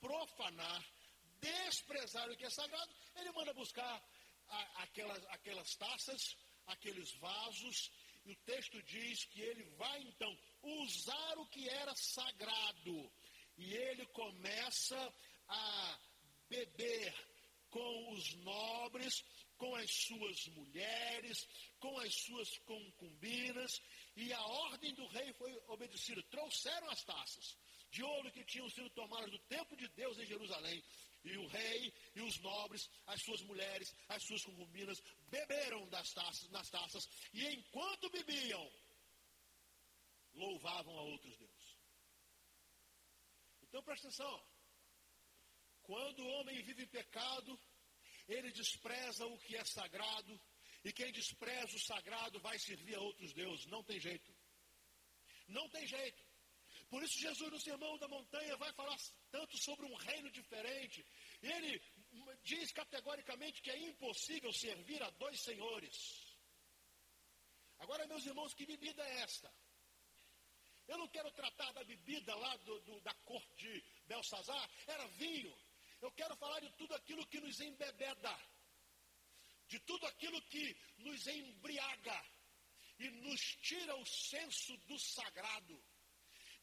profanar, 0.00 0.84
desprezar 1.40 2.30
o 2.30 2.36
que 2.36 2.44
é 2.44 2.50
sagrado, 2.50 2.94
ele 3.16 3.32
manda 3.32 3.52
buscar 3.54 4.02
a, 4.48 4.82
aquelas, 4.82 5.24
aquelas 5.26 5.74
taças, 5.76 6.36
aqueles 6.66 7.12
vasos, 7.14 7.90
e 8.24 8.32
o 8.32 8.36
texto 8.44 8.80
diz 8.84 9.24
que 9.26 9.40
ele 9.40 9.64
vai 9.76 10.00
então 10.02 10.38
usar 10.62 11.38
o 11.38 11.48
que 11.48 11.68
era 11.68 11.94
sagrado. 11.96 13.12
E 13.56 13.74
ele 13.74 14.06
começa 14.06 15.14
a 15.48 16.00
beber 16.48 17.12
com 17.70 18.12
os 18.12 18.34
nobres, 18.34 19.24
com 19.62 19.76
as 19.76 19.92
suas 19.92 20.48
mulheres, 20.48 21.46
com 21.78 21.96
as 22.00 22.12
suas 22.12 22.58
concubinas, 22.66 23.80
e 24.16 24.32
a 24.32 24.42
ordem 24.42 24.92
do 24.92 25.06
rei 25.06 25.32
foi 25.34 25.56
obedecida. 25.68 26.20
Trouxeram 26.24 26.90
as 26.90 27.04
taças 27.04 27.56
de 27.88 28.02
ouro 28.02 28.32
que 28.32 28.44
tinham 28.44 28.68
sido 28.70 28.90
tomadas 28.90 29.30
do 29.30 29.38
templo 29.38 29.76
de 29.76 29.86
Deus 29.90 30.18
em 30.18 30.26
Jerusalém. 30.26 30.82
E 31.22 31.36
o 31.38 31.46
rei 31.46 31.94
e 32.16 32.22
os 32.22 32.40
nobres, 32.40 32.90
as 33.06 33.22
suas 33.22 33.40
mulheres, 33.42 33.94
as 34.08 34.24
suas 34.24 34.44
concubinas, 34.44 35.00
beberam 35.28 35.88
das 35.90 36.12
taças, 36.12 36.50
nas 36.50 36.68
taças, 36.68 37.08
e 37.32 37.46
enquanto 37.46 38.10
bebiam, 38.10 38.68
louvavam 40.34 40.98
a 40.98 41.02
outros 41.02 41.36
deuses. 41.36 41.76
Então 43.62 43.80
presta 43.84 44.08
atenção. 44.08 44.44
Quando 45.84 46.24
o 46.24 46.28
homem 46.30 46.60
vive 46.62 46.82
em 46.82 46.88
pecado, 46.88 47.56
ele 48.28 48.50
despreza 48.52 49.26
o 49.26 49.38
que 49.38 49.56
é 49.56 49.64
sagrado, 49.64 50.40
e 50.84 50.92
quem 50.92 51.12
despreza 51.12 51.76
o 51.76 51.80
sagrado 51.80 52.40
vai 52.40 52.58
servir 52.58 52.94
a 52.96 53.00
outros 53.00 53.32
deuses. 53.32 53.66
Não 53.66 53.82
tem 53.84 54.00
jeito. 54.00 54.34
Não 55.48 55.68
tem 55.68 55.86
jeito. 55.86 56.24
Por 56.88 57.02
isso, 57.02 57.18
Jesus, 57.18 57.50
no 57.50 57.60
Sermão 57.60 57.96
da 57.98 58.08
Montanha, 58.08 58.56
vai 58.56 58.72
falar 58.74 58.96
tanto 59.30 59.56
sobre 59.56 59.86
um 59.86 59.94
reino 59.94 60.30
diferente. 60.30 61.06
Ele 61.40 61.80
diz 62.42 62.70
categoricamente 62.72 63.62
que 63.62 63.70
é 63.70 63.78
impossível 63.78 64.52
servir 64.52 65.02
a 65.02 65.10
dois 65.10 65.40
senhores. 65.40 66.36
Agora, 67.78 68.06
meus 68.06 68.26
irmãos, 68.26 68.54
que 68.54 68.66
bebida 68.66 69.02
é 69.02 69.20
esta? 69.22 69.52
Eu 70.86 70.98
não 70.98 71.08
quero 71.08 71.30
tratar 71.32 71.72
da 71.72 71.82
bebida 71.84 72.34
lá 72.34 72.56
do, 72.58 72.80
do, 72.82 73.00
da 73.00 73.14
corte 73.24 73.54
de 73.56 73.84
Belsazar, 74.06 74.70
era 74.86 75.06
vinho. 75.08 75.56
Eu 76.02 76.10
quero 76.10 76.34
falar 76.36 76.58
de 76.60 76.70
tudo 76.72 76.94
aquilo 76.96 77.24
que 77.28 77.40
nos 77.40 77.60
embebeda, 77.60 78.36
de 79.68 79.78
tudo 79.80 80.04
aquilo 80.08 80.42
que 80.42 80.76
nos 80.98 81.26
embriaga 81.28 82.24
e 82.98 83.08
nos 83.08 83.40
tira 83.62 83.94
o 83.94 84.04
senso 84.04 84.76
do 84.88 84.98
sagrado, 84.98 85.80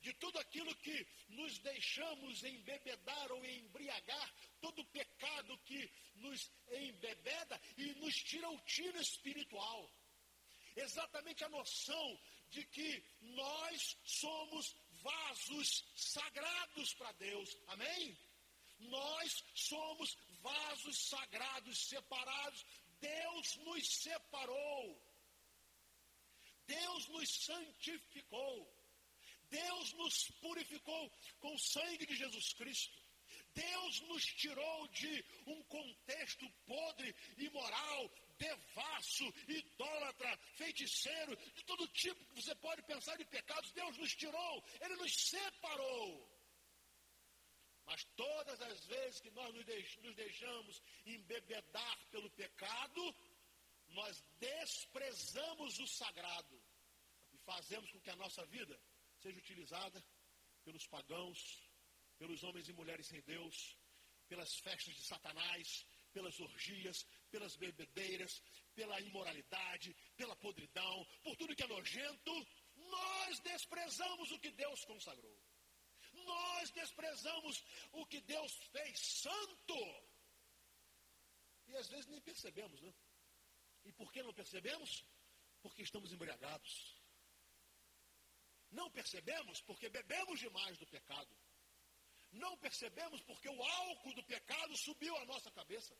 de 0.01 0.13
tudo 0.15 0.37
aquilo 0.39 0.75
que 0.75 1.07
nos 1.29 1.57
deixamos 1.59 2.43
embebedar 2.43 3.31
ou 3.31 3.45
embriagar, 3.45 4.35
todo 4.59 4.85
pecado 4.87 5.57
que 5.59 5.89
nos 6.15 6.51
embebeda 6.71 7.61
e 7.77 7.93
nos 7.95 8.15
tira 8.15 8.49
o 8.49 8.59
tiro 8.61 8.99
espiritual. 8.99 9.89
Exatamente 10.75 11.45
a 11.45 11.49
noção 11.49 12.19
de 12.49 12.65
que 12.65 13.03
nós 13.21 13.97
somos 14.03 14.75
vasos 15.01 15.85
sagrados 15.95 16.93
para 16.95 17.13
Deus. 17.13 17.57
Amém? 17.67 18.17
Nós 18.79 19.43
somos 19.53 20.17
vasos 20.41 21.09
sagrados 21.09 21.87
separados. 21.87 22.65
Deus 22.99 23.55
nos 23.57 23.87
separou. 23.87 25.09
Deus 26.65 27.07
nos 27.09 27.29
santificou. 27.45 28.79
Deus 29.49 29.93
nos 29.93 30.29
purificou 30.41 31.11
com 31.39 31.53
o 31.53 31.59
sangue 31.59 32.05
de 32.05 32.15
Jesus 32.15 32.53
Cristo. 32.53 33.09
Deus 33.53 34.01
nos 34.01 34.23
tirou 34.25 34.87
de 34.89 35.25
um 35.47 35.61
contexto 35.63 36.47
podre, 36.65 37.15
imoral, 37.37 38.11
devasso, 38.37 39.25
idólatra, 39.47 40.37
feiticeiro, 40.53 41.35
de 41.35 41.63
todo 41.65 41.87
tipo 41.89 42.23
que 42.25 42.41
você 42.41 42.55
pode 42.55 42.81
pensar 42.83 43.17
de 43.17 43.25
pecados. 43.25 43.71
Deus 43.71 43.97
nos 43.97 44.15
tirou, 44.15 44.63
Ele 44.81 44.95
nos 44.97 45.13
separou. 45.13 46.38
Mas 47.89 48.03
todas 48.15 48.61
as 48.61 48.85
vezes 48.85 49.19
que 49.19 49.31
nós 49.31 49.51
nos 50.03 50.15
deixamos 50.15 50.81
embebedar 51.07 51.97
pelo 52.11 52.29
pecado, 52.29 53.15
nós 53.87 54.23
desprezamos 54.37 55.79
o 55.79 55.87
sagrado 55.87 56.61
e 57.33 57.37
fazemos 57.39 57.91
com 57.91 57.99
que 57.99 58.11
a 58.11 58.15
nossa 58.15 58.45
vida 58.45 58.79
seja 59.17 59.39
utilizada 59.39 60.05
pelos 60.63 60.85
pagãos, 60.85 61.67
pelos 62.19 62.43
homens 62.43 62.69
e 62.69 62.73
mulheres 62.73 63.07
sem 63.07 63.21
Deus, 63.21 63.75
pelas 64.27 64.53
festas 64.59 64.93
de 64.93 65.03
Satanás, 65.07 65.83
pelas 66.13 66.39
orgias, 66.39 67.07
pelas 67.31 67.55
bebedeiras, 67.55 68.39
pela 68.75 69.01
imoralidade, 69.01 69.95
pela 70.15 70.35
podridão, 70.35 71.07
por 71.23 71.35
tudo 71.37 71.55
que 71.55 71.63
é 71.63 71.67
nojento, 71.67 72.47
nós 72.75 73.39
desprezamos 73.39 74.29
o 74.31 74.39
que 74.39 74.51
Deus 74.51 74.85
consagrou 74.85 75.48
nós 76.33 76.71
desprezamos 76.71 77.63
o 77.91 78.05
que 78.05 78.21
Deus 78.21 78.53
fez 78.73 78.99
santo. 79.23 79.79
E 81.67 81.75
às 81.81 81.87
vezes 81.87 82.07
nem 82.07 82.21
percebemos, 82.21 82.81
né? 82.81 82.93
E 83.85 83.91
por 83.91 84.11
que 84.11 84.21
não 84.23 84.33
percebemos? 84.33 85.05
Porque 85.61 85.83
estamos 85.83 86.11
embriagados. 86.11 86.73
Não 88.71 88.89
percebemos 88.91 89.61
porque 89.61 89.89
bebemos 89.89 90.39
demais 90.39 90.77
do 90.77 90.87
pecado. 90.87 91.35
Não 92.31 92.57
percebemos 92.57 93.21
porque 93.23 93.49
o 93.49 93.63
álcool 93.63 94.13
do 94.13 94.23
pecado 94.23 94.77
subiu 94.77 95.15
à 95.17 95.25
nossa 95.25 95.51
cabeça. 95.51 95.95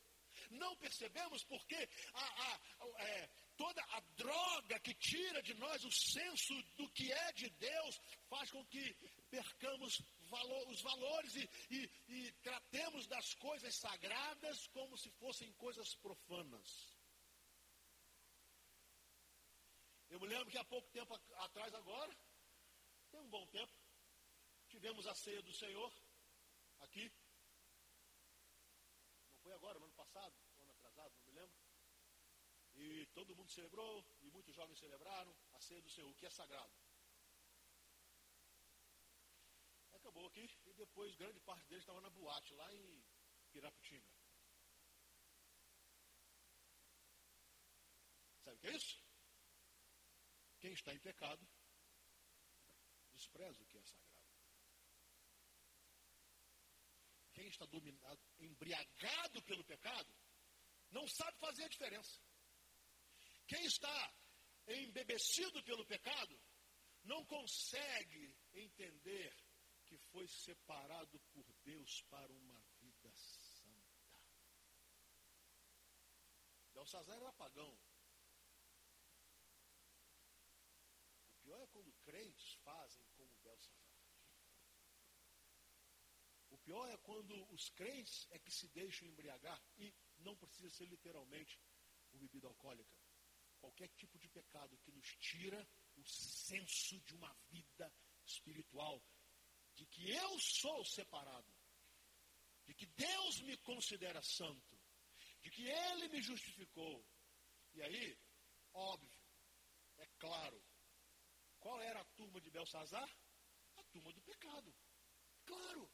Não 0.52 0.76
percebemos 0.78 1.44
porque 1.44 1.90
a, 2.14 2.26
a, 2.48 2.60
é, 3.04 3.30
toda 3.58 3.82
a 3.82 4.00
droga 4.16 4.80
que 4.80 4.94
tira 4.94 5.42
de 5.42 5.54
nós 5.56 5.84
o 5.84 5.92
senso 5.92 6.54
do 6.78 6.90
que 6.92 7.12
é 7.12 7.34
de 7.34 7.50
Deus 7.50 8.00
faz 8.30 8.52
com 8.52 8.64
que 8.66 8.94
percamos 9.30 10.02
valor, 10.30 10.68
os 10.70 10.82
valores 10.82 11.36
e, 11.36 11.50
e, 11.70 11.92
e 12.08 12.32
tratemos 12.48 13.08
das 13.08 13.34
coisas 13.34 13.76
sagradas 13.76 14.68
como 14.68 14.98
se 14.98 15.10
fossem 15.12 15.52
coisas 15.54 15.96
profanas. 15.96 16.98
Eu 20.10 20.20
me 20.20 20.28
lembro 20.28 20.50
que 20.50 20.58
há 20.58 20.66
pouco 20.66 20.90
tempo 20.90 21.14
atrás 21.48 21.74
agora, 21.76 22.16
tem 23.12 23.20
um 23.20 23.30
bom 23.30 23.46
tempo, 23.48 23.74
tivemos 24.68 25.06
a 25.08 25.14
ceia 25.14 25.42
do 25.42 25.54
Senhor 25.54 25.92
aqui. 26.80 27.12
Não 29.34 29.40
foi 29.42 29.54
agora, 29.54 29.78
no 29.80 29.86
ano 29.86 29.94
passado, 29.94 30.34
ano 30.62 30.72
atrasado, 30.72 31.14
não 31.20 31.26
me 31.26 31.32
lembro. 31.40 31.58
E 32.76 33.06
todo 33.08 33.36
mundo 33.36 33.52
celebrou, 33.52 34.06
e 34.22 34.32
muitos 34.32 34.56
jovens 34.56 34.80
celebraram 34.80 35.36
a 35.54 35.62
ceia 35.62 35.82
do 35.82 35.90
Senhor, 35.90 36.14
que 36.16 36.26
é 36.26 36.30
sagrado. 36.30 36.72
Acabou 40.10 40.26
aqui, 40.26 40.50
e 40.66 40.74
depois 40.74 41.16
grande 41.18 41.40
parte 41.42 41.68
deles 41.68 41.84
estava 41.84 42.02
na 42.02 42.10
boate, 42.10 42.52
lá 42.56 42.74
em 42.74 43.06
Piraputinga. 43.52 44.12
Sabe 48.44 48.58
o 48.58 48.60
que 48.60 48.68
é 48.70 48.76
isso? 48.76 49.04
Quem 50.62 50.74
está 50.74 50.96
em 50.96 51.00
pecado, 51.00 51.48
despreza 53.14 53.62
o 53.62 53.68
que 53.68 53.78
é 53.78 53.84
sagrado. 53.84 54.34
Quem 57.34 57.48
está 57.48 57.66
dominado, 57.68 58.20
embriagado 58.40 59.44
pelo 59.44 59.64
pecado, 59.64 60.12
não 60.90 61.08
sabe 61.08 61.38
fazer 61.38 61.66
a 61.66 61.70
diferença. 61.70 62.20
Quem 63.46 63.64
está 63.64 64.14
embebecido 64.70 65.64
pelo 65.64 65.86
pecado, 65.86 66.42
não 67.04 67.24
consegue 67.26 68.36
entender 68.54 69.49
que 69.90 69.98
foi 69.98 70.28
separado 70.28 71.20
por 71.34 71.46
Deus 71.64 72.04
para 72.04 72.32
uma 72.32 72.62
vida 72.80 73.12
santa. 73.12 74.20
Belsazar 76.74 77.18
era 77.18 77.34
pagão. 77.34 77.76
pior 81.50 81.62
é 81.62 81.68
quando 81.68 81.92
crentes 82.04 82.54
fazem 82.64 83.04
como 83.16 83.36
Belsazar. 83.40 83.90
O 86.52 86.58
pior 86.60 86.88
é 86.88 86.98
quando 86.98 87.34
os 87.52 87.70
crentes 87.72 88.28
é 88.30 88.38
que 88.38 88.52
se 88.52 88.68
deixam 88.68 89.08
embriagar 89.08 89.60
e 89.80 89.92
não 90.20 90.36
precisa 90.36 90.70
ser 90.70 90.86
literalmente 90.86 91.60
o 92.12 92.20
bebida 92.20 92.48
alcoólica. 92.48 92.96
Qualquer 93.58 93.90
tipo 93.90 94.20
de 94.20 94.30
pecado 94.30 94.78
que 94.78 94.92
nos 94.92 95.08
tira 95.18 95.68
o 95.96 96.06
senso 96.06 97.00
de 97.02 97.16
uma 97.16 97.34
vida 97.50 97.92
espiritual, 98.24 99.04
de 99.80 99.86
que 99.86 100.12
eu 100.12 100.40
sou 100.40 100.84
separado, 100.84 101.50
de 102.66 102.74
que 102.74 102.86
Deus 102.86 103.40
me 103.44 103.56
considera 103.60 104.22
santo, 104.22 104.78
de 105.42 105.50
que 105.50 105.64
Ele 105.70 106.10
me 106.10 106.22
justificou. 106.22 107.06
E 107.74 107.82
aí, 107.82 108.20
óbvio, 108.74 109.24
é 109.98 110.06
claro, 110.20 110.62
qual 111.60 111.82
era 111.82 112.02
a 112.02 112.06
turma 112.18 112.42
de 112.42 112.52
Belsazar? 112.52 113.10
A 113.78 113.84
turma 113.84 114.12
do 114.12 114.22
pecado. 114.22 114.76
Claro. 115.46 115.90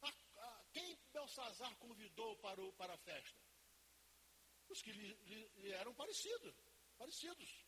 A, 0.00 0.08
a, 0.08 0.64
quem 0.72 0.98
Belsazar 1.12 1.76
convidou 1.76 2.36
para, 2.38 2.60
o, 2.60 2.72
para 2.72 2.94
a 2.94 2.98
festa? 2.98 3.40
Os 4.68 4.82
que 4.82 4.90
lhe, 4.90 5.14
lhe, 5.14 5.48
lhe 5.60 5.70
eram 5.70 5.94
parecidos. 5.94 6.56
Parecidos. 6.98 7.64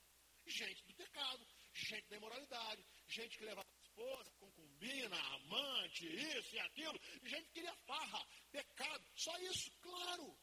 Gente 0.46 0.84
do 0.84 0.94
pecado, 0.94 1.46
gente 1.72 2.08
da 2.08 2.16
imoralidade, 2.16 2.84
gente 3.06 3.38
que 3.38 3.44
levava 3.44 3.73
esposa, 3.94 4.32
concubina, 4.38 5.16
amante, 5.36 6.06
isso 6.06 6.56
e 6.56 6.60
aquilo, 6.60 7.00
gente 7.22 7.46
que 7.46 7.54
queria 7.54 7.74
farra, 7.86 8.26
pecado, 8.50 9.04
só 9.14 9.36
isso, 9.38 9.70
claro. 9.80 10.36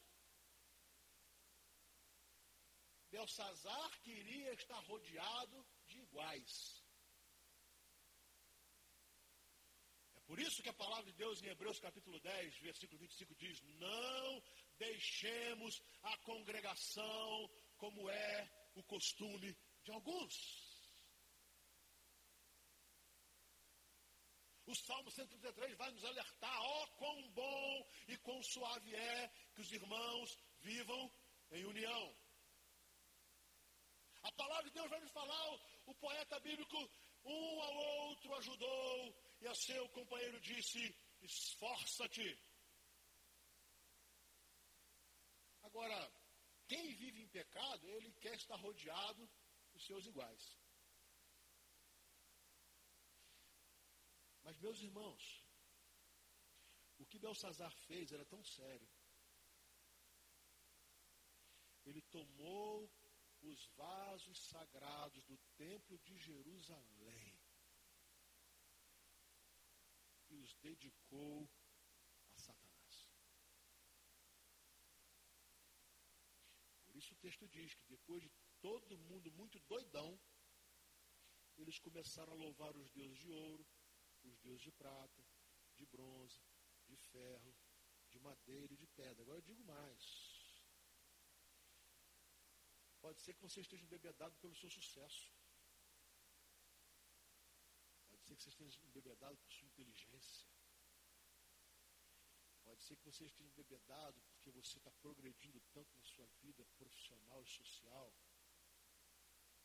Belsazar 3.10 4.00
queria 4.00 4.54
estar 4.54 4.80
rodeado 4.84 5.66
de 5.86 5.98
iguais. 5.98 6.82
É 10.14 10.20
por 10.20 10.38
isso 10.40 10.62
que 10.62 10.70
a 10.70 10.74
palavra 10.74 11.10
de 11.10 11.18
Deus 11.18 11.42
em 11.42 11.48
Hebreus 11.48 11.78
capítulo 11.78 12.18
10, 12.20 12.56
versículo 12.60 12.98
25 13.00 13.34
diz: 13.34 13.60
Não 13.78 14.42
deixemos 14.78 15.82
a 16.02 16.16
congregação 16.18 17.50
como 17.76 18.08
é 18.08 18.50
o 18.74 18.82
costume 18.84 19.54
de 19.84 19.92
alguns. 19.92 20.61
O 24.66 24.74
Salmo 24.74 25.10
133 25.10 25.76
vai 25.76 25.90
nos 25.90 26.04
alertar, 26.04 26.60
ó, 26.60 26.82
oh, 26.82 26.86
quão 26.96 27.28
bom 27.30 27.90
e 28.08 28.16
quão 28.18 28.42
suave 28.42 28.94
é 28.94 29.28
que 29.54 29.60
os 29.60 29.72
irmãos 29.72 30.38
vivam 30.60 31.12
em 31.50 31.64
união. 31.64 32.16
A 34.22 34.32
palavra 34.32 34.64
de 34.64 34.70
Deus 34.70 34.88
vai 34.88 35.00
nos 35.00 35.10
falar, 35.10 35.50
o, 35.50 35.60
o 35.86 35.94
poeta 35.96 36.38
bíblico, 36.40 36.78
um 37.24 37.60
ao 37.60 37.74
outro 38.06 38.34
ajudou, 38.36 39.22
e 39.40 39.48
a 39.48 39.54
seu 39.54 39.88
companheiro 39.88 40.40
disse: 40.40 40.96
esforça-te. 41.22 42.38
Agora, 45.62 46.12
quem 46.68 46.94
vive 46.94 47.22
em 47.22 47.28
pecado, 47.28 47.88
ele 47.90 48.12
quer 48.20 48.34
estar 48.34 48.56
rodeado 48.56 49.28
dos 49.72 49.84
seus 49.84 50.06
iguais. 50.06 50.61
Mas, 54.52 54.60
meus 54.60 54.80
irmãos, 54.82 55.42
o 56.98 57.06
que 57.06 57.18
Belsazar 57.18 57.74
fez 57.86 58.12
era 58.12 58.22
tão 58.26 58.44
sério. 58.44 58.86
Ele 61.86 62.02
tomou 62.02 62.92
os 63.40 63.66
vasos 63.68 64.38
sagrados 64.50 65.24
do 65.24 65.38
templo 65.56 65.98
de 66.00 66.18
Jerusalém 66.18 67.40
e 70.28 70.36
os 70.36 70.54
dedicou 70.56 71.50
a 72.34 72.36
Satanás. 72.36 73.08
Por 76.84 76.94
isso 76.94 77.14
o 77.14 77.22
texto 77.24 77.48
diz 77.48 77.72
que 77.72 77.86
depois 77.86 78.22
de 78.22 78.30
todo 78.60 78.98
mundo 78.98 79.32
muito 79.32 79.58
doidão, 79.60 80.20
eles 81.56 81.78
começaram 81.78 82.34
a 82.34 82.36
louvar 82.36 82.76
os 82.76 82.90
deuses 82.90 83.18
de 83.18 83.30
ouro, 83.30 83.66
os 84.28 84.38
deuses 84.38 84.62
de 84.62 84.72
prata, 84.72 85.24
de 85.76 85.86
bronze, 85.86 86.40
de 86.86 86.96
ferro, 86.96 87.54
de 88.10 88.18
madeira 88.18 88.72
e 88.72 88.76
de 88.76 88.86
pedra. 88.86 89.22
Agora 89.22 89.38
eu 89.38 89.42
digo 89.42 89.64
mais. 89.64 90.04
Pode 93.00 93.20
ser 93.20 93.34
que 93.34 93.42
você 93.42 93.60
esteja 93.60 93.84
embebedado 93.84 94.36
pelo 94.36 94.54
seu 94.54 94.70
sucesso. 94.70 95.32
Pode 98.08 98.22
ser 98.24 98.36
que 98.36 98.42
você 98.42 98.50
esteja 98.50 98.78
embebedado 98.86 99.36
por 99.38 99.52
sua 99.52 99.66
inteligência. 99.66 100.48
Pode 102.62 102.82
ser 102.84 102.96
que 102.96 103.04
você 103.04 103.24
esteja 103.24 103.50
embebedado 103.50 104.20
porque 104.22 104.50
você 104.50 104.78
está 104.78 104.90
progredindo 104.92 105.60
tanto 105.72 105.94
na 105.96 106.04
sua 106.04 106.26
vida 106.40 106.64
profissional 106.78 107.42
e 107.42 107.46
social 107.46 108.14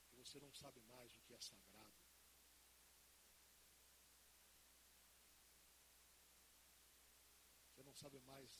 que 0.07 0.15
você 0.15 0.39
não 0.39 0.51
sabe 0.51 0.81
mais 0.81 1.15
o 1.15 1.21
que 1.21 1.33
é 1.33 1.39
sagrado. 1.39 1.95
Você 7.69 7.83
não 7.83 7.86
sabe 7.97 8.19
mais 8.19 8.51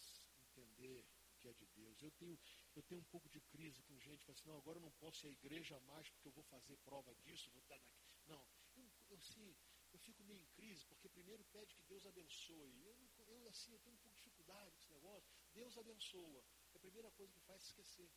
entender 0.50 1.06
que 1.40 1.48
é 1.48 1.54
de 1.54 1.66
Deus. 1.68 2.02
Eu 2.02 2.12
tenho, 2.12 2.38
eu 2.76 2.84
tenho 2.84 3.02
um 3.02 3.10
pouco 3.14 3.30
de 3.30 3.40
crise 3.54 3.84
com 3.84 4.00
gente 4.00 4.20
que 4.20 4.26
fala 4.26 4.38
assim, 4.38 4.50
não, 4.50 4.58
agora 4.58 4.78
eu 4.78 4.82
não 4.82 4.92
posso 5.04 5.26
ir 5.26 5.30
à 5.30 5.32
igreja 5.32 5.80
mais 5.82 6.10
porque 6.10 6.28
eu 6.28 6.32
vou 6.32 6.44
fazer 6.44 6.76
prova 6.78 7.14
disso, 7.16 7.52
vou 7.52 7.62
estar 7.62 7.76
daqui. 7.76 7.96
Não, 8.26 8.44
eu, 8.76 8.90
eu, 9.10 9.18
assim, 9.18 9.56
eu 9.94 10.00
fico 10.00 10.24
meio 10.24 10.42
em 10.42 10.48
crise, 10.48 10.86
porque 10.86 11.08
primeiro 11.10 11.44
pede 11.46 11.76
que 11.76 11.84
Deus 11.84 12.06
abençoe. 12.06 12.82
Eu, 12.82 12.96
eu 13.28 13.48
assim, 13.48 13.72
eu 13.72 13.80
tenho 13.80 13.96
um 13.96 14.00
pouco 14.00 14.16
de 14.16 14.22
dificuldade 14.24 14.72
com 14.72 14.80
esse 14.80 14.92
negócio. 14.92 15.30
Deus 15.54 15.78
abençoa. 15.78 16.44
É 16.74 16.78
a 16.78 16.80
primeira 16.80 17.12
coisa 17.12 17.34
que 17.34 17.42
faz 17.42 17.64
esquecer 17.64 18.10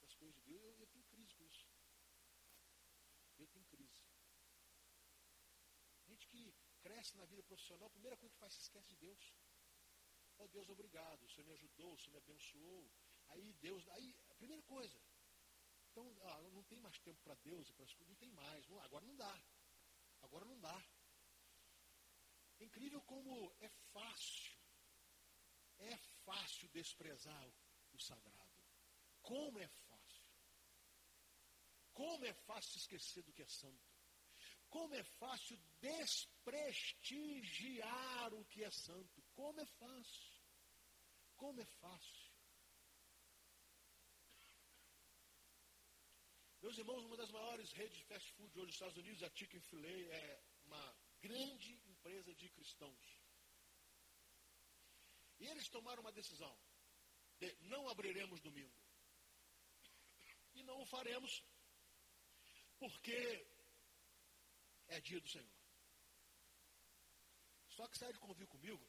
das 0.00 0.14
coisas 0.14 0.36
de 0.36 0.42
Deus. 0.42 0.62
Eu, 0.62 0.78
eu 0.80 0.86
tenho 0.86 1.04
crise 1.06 1.34
com 1.34 1.44
isso. 1.44 1.66
Eu 3.38 3.46
tenho 3.48 3.64
crise. 3.66 4.02
Gente 6.06 6.26
que 6.28 6.54
cresce 6.80 7.16
na 7.16 7.24
vida 7.24 7.42
profissional, 7.42 7.86
a 7.86 7.90
primeira 7.90 8.16
coisa 8.16 8.34
que 8.34 8.40
faz 8.40 8.54
se 8.54 8.62
esquece 8.62 8.88
de 8.90 8.96
Deus. 8.96 9.34
Oh 10.38 10.48
Deus, 10.48 10.68
obrigado, 10.68 11.24
o 11.24 11.28
Senhor 11.28 11.46
me 11.46 11.52
ajudou, 11.52 11.92
o 11.92 11.98
Senhor 11.98 12.12
me 12.12 12.18
abençoou. 12.18 12.90
Aí 13.30 13.52
Deus, 13.54 13.86
aí, 13.88 14.16
a 14.30 14.34
primeira 14.34 14.62
coisa. 14.62 14.98
Então, 15.90 16.16
ah, 16.22 16.42
não 16.52 16.62
tem 16.64 16.80
mais 16.80 16.98
tempo 17.00 17.20
para 17.22 17.34
Deus 17.34 17.68
e 17.68 17.72
para 17.72 17.84
as 17.84 17.92
coisas, 17.92 18.08
não 18.08 18.16
tem 18.16 18.30
mais, 18.30 18.66
não, 18.68 18.80
agora 18.80 19.04
não 19.04 19.16
dá. 19.16 19.42
Agora 20.22 20.44
não 20.44 20.58
dá. 20.60 20.82
É 22.60 22.64
incrível 22.64 23.02
como 23.02 23.52
é 23.60 23.68
fácil, 23.92 24.56
é 25.78 25.96
fácil 26.24 26.68
desprezar 26.70 27.52
o 27.92 27.98
sagrado. 27.98 28.64
Como 29.22 29.58
é 29.58 29.68
fácil. 29.68 30.28
Como 31.92 32.24
é 32.24 32.32
fácil 32.32 32.78
esquecer 32.78 33.22
do 33.22 33.32
que 33.32 33.42
é 33.42 33.48
santo. 33.48 33.98
Como 34.68 34.94
é 34.94 35.02
fácil 35.02 35.58
desprestigiar 35.80 38.34
o 38.34 38.44
que 38.46 38.64
é 38.64 38.70
santo. 38.70 39.22
Como 39.34 39.60
é 39.60 39.66
fácil. 39.66 40.27
Como 41.38 41.60
é 41.60 41.66
fácil. 41.80 42.28
Meus 46.60 46.76
irmãos, 46.76 47.04
uma 47.04 47.16
das 47.16 47.30
maiores 47.30 47.72
redes 47.72 47.96
de 47.96 48.04
fast 48.06 48.32
food 48.32 48.50
hoje 48.58 48.66
nos 48.66 48.74
Estados 48.74 48.96
Unidos, 48.96 49.22
a 49.22 49.30
Chicken 49.30 49.60
Filet, 49.60 50.10
é 50.10 50.42
uma 50.64 50.96
grande 51.20 51.72
empresa 51.86 52.34
de 52.34 52.48
cristãos. 52.50 53.22
E 55.38 55.46
eles 55.46 55.68
tomaram 55.68 56.02
uma 56.02 56.12
decisão 56.12 56.58
de 57.38 57.56
não 57.68 57.88
abriremos 57.88 58.40
domingo. 58.40 58.76
E 60.54 60.62
não 60.64 60.82
o 60.82 60.86
faremos 60.86 61.44
porque 62.80 63.46
é 64.88 65.00
dia 65.00 65.20
do 65.20 65.28
Senhor. 65.28 65.58
Só 67.68 67.86
que 67.86 67.98
sai 67.98 68.12
de 68.12 68.18
convir 68.18 68.48
comigo 68.48 68.84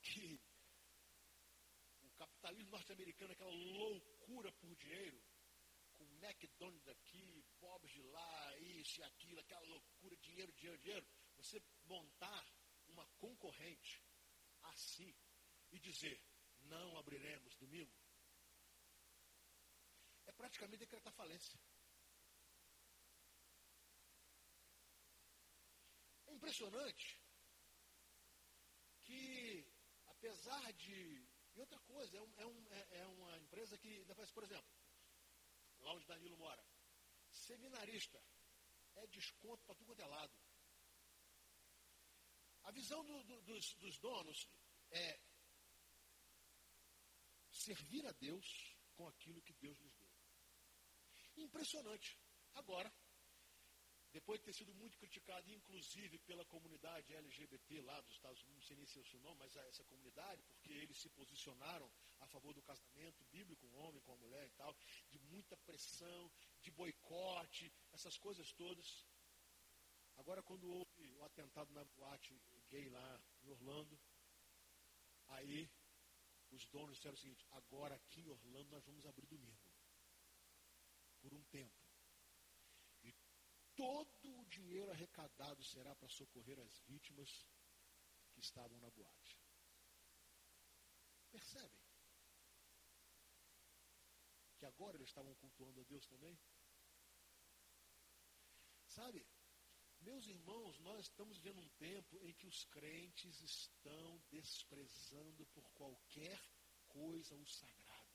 que 0.00 0.39
capitalismo 2.40 2.70
norte-americano, 2.70 3.32
aquela 3.32 3.50
loucura 3.50 4.50
por 4.52 4.74
dinheiro, 4.76 5.22
com 5.94 6.04
McDonald's 6.24 6.82
daqui, 6.84 7.44
Bob's 7.60 7.90
de 7.92 8.02
lá, 8.02 8.58
isso 8.58 9.00
e 9.00 9.04
aquilo, 9.04 9.40
aquela 9.40 9.66
loucura, 9.66 10.16
dinheiro, 10.16 10.50
dinheiro, 10.52 10.78
dinheiro, 10.78 11.06
você 11.36 11.62
montar 11.84 12.46
uma 12.88 13.06
concorrente 13.18 14.02
assim 14.62 15.14
e 15.70 15.78
dizer, 15.78 16.18
não 16.62 16.96
abriremos 16.96 17.54
domingo, 17.56 17.94
é 20.26 20.32
praticamente 20.32 20.78
decretar 20.78 21.12
falência. 21.12 21.60
É 26.26 26.32
impressionante 26.32 27.20
que, 29.02 29.66
apesar 30.06 30.72
de. 30.72 31.29
E 31.54 31.60
outra 31.60 31.78
coisa, 31.80 32.16
é, 32.16 32.20
um, 32.20 32.34
é, 32.38 32.46
um, 32.46 32.66
é, 32.70 32.98
é 33.00 33.06
uma 33.06 33.38
empresa 33.38 33.76
que 33.78 34.04
faz, 34.14 34.30
por 34.30 34.44
exemplo, 34.44 34.70
lá 35.80 35.92
onde 35.92 36.06
Danilo 36.06 36.36
mora, 36.36 36.64
seminarista, 37.28 38.22
é 38.94 39.06
desconto 39.06 39.64
para 39.64 39.74
tudo 39.74 39.86
quanto 39.86 40.02
é 40.02 40.06
lado. 40.06 40.32
A 42.62 42.70
visão 42.70 43.04
do, 43.04 43.24
do, 43.24 43.42
dos, 43.42 43.74
dos 43.74 43.98
donos 43.98 44.48
é 44.90 45.20
servir 47.50 48.06
a 48.06 48.12
Deus 48.12 48.76
com 48.94 49.08
aquilo 49.08 49.42
que 49.42 49.52
Deus 49.54 49.78
lhes 49.78 49.94
deu. 49.94 50.10
Impressionante. 51.36 52.18
Agora, 52.54 52.92
depois 54.12 54.40
de 54.40 54.46
ter 54.46 54.52
sido 54.52 54.74
muito 54.74 54.98
criticado, 54.98 55.48
inclusive 55.50 56.18
pela 56.20 56.44
comunidade 56.46 57.14
LGBT 57.14 57.80
lá 57.82 58.00
dos 58.00 58.12
Estados 58.12 58.42
Unidos, 58.42 58.56
não 58.56 58.66
sei 58.66 58.76
nem 58.76 58.86
se 58.86 58.98
é 58.98 59.02
o 59.02 59.04
seu 59.04 59.20
nome, 59.20 59.38
mas 59.38 59.54
essa 59.54 59.84
comunidade, 59.84 60.42
porque 60.42 60.72
eles 60.72 60.98
se 60.98 61.08
posicionaram 61.10 61.90
a 62.18 62.26
favor 62.26 62.52
do 62.52 62.62
casamento 62.62 63.24
bíblico, 63.26 63.66
um 63.66 63.76
homem 63.76 64.02
com 64.02 64.12
uma 64.12 64.24
mulher 64.24 64.46
e 64.46 64.50
tal, 64.50 64.76
de 65.10 65.18
muita 65.30 65.56
pressão, 65.58 66.30
de 66.60 66.70
boicote, 66.72 67.72
essas 67.92 68.18
coisas 68.18 68.52
todas. 68.52 69.06
Agora, 70.16 70.42
quando 70.42 70.68
houve 70.68 71.14
o 71.14 71.24
atentado 71.24 71.72
na 71.72 71.84
boate 71.84 72.34
gay 72.68 72.88
lá 72.88 73.22
em 73.44 73.50
Orlando, 73.50 73.98
aí 75.28 75.70
os 76.50 76.66
donos 76.66 76.96
disseram 76.96 77.14
o 77.14 77.18
seguinte: 77.18 77.46
agora 77.52 77.94
aqui 77.94 78.20
em 78.20 78.28
Orlando 78.28 78.70
nós 78.70 78.84
vamos 78.84 79.06
abrir 79.06 79.26
domingo. 79.26 79.70
Por 81.20 81.32
um 81.32 81.42
tempo 81.44 81.79
todo 83.80 84.38
o 84.38 84.44
dinheiro 84.44 84.90
arrecadado 84.90 85.64
será 85.64 85.94
para 85.94 86.08
socorrer 86.10 86.60
as 86.60 86.78
vítimas 86.80 87.30
que 88.30 88.40
estavam 88.40 88.78
na 88.78 88.90
boate. 88.90 89.38
Percebem? 91.30 91.80
Que 94.58 94.66
agora 94.66 94.98
eles 94.98 95.08
estavam 95.08 95.34
cultuando 95.36 95.80
a 95.80 95.84
Deus 95.84 96.06
também? 96.06 96.38
Sabe, 98.86 99.26
meus 100.02 100.26
irmãos, 100.26 100.78
nós 100.80 101.06
estamos 101.06 101.38
vivendo 101.38 101.62
um 101.62 101.68
tempo 101.70 102.20
em 102.22 102.34
que 102.34 102.46
os 102.46 102.64
crentes 102.66 103.40
estão 103.40 104.22
desprezando 104.30 105.46
por 105.54 105.64
qualquer 105.70 106.38
coisa 106.86 107.34
o 107.34 107.46
sagrado. 107.46 108.10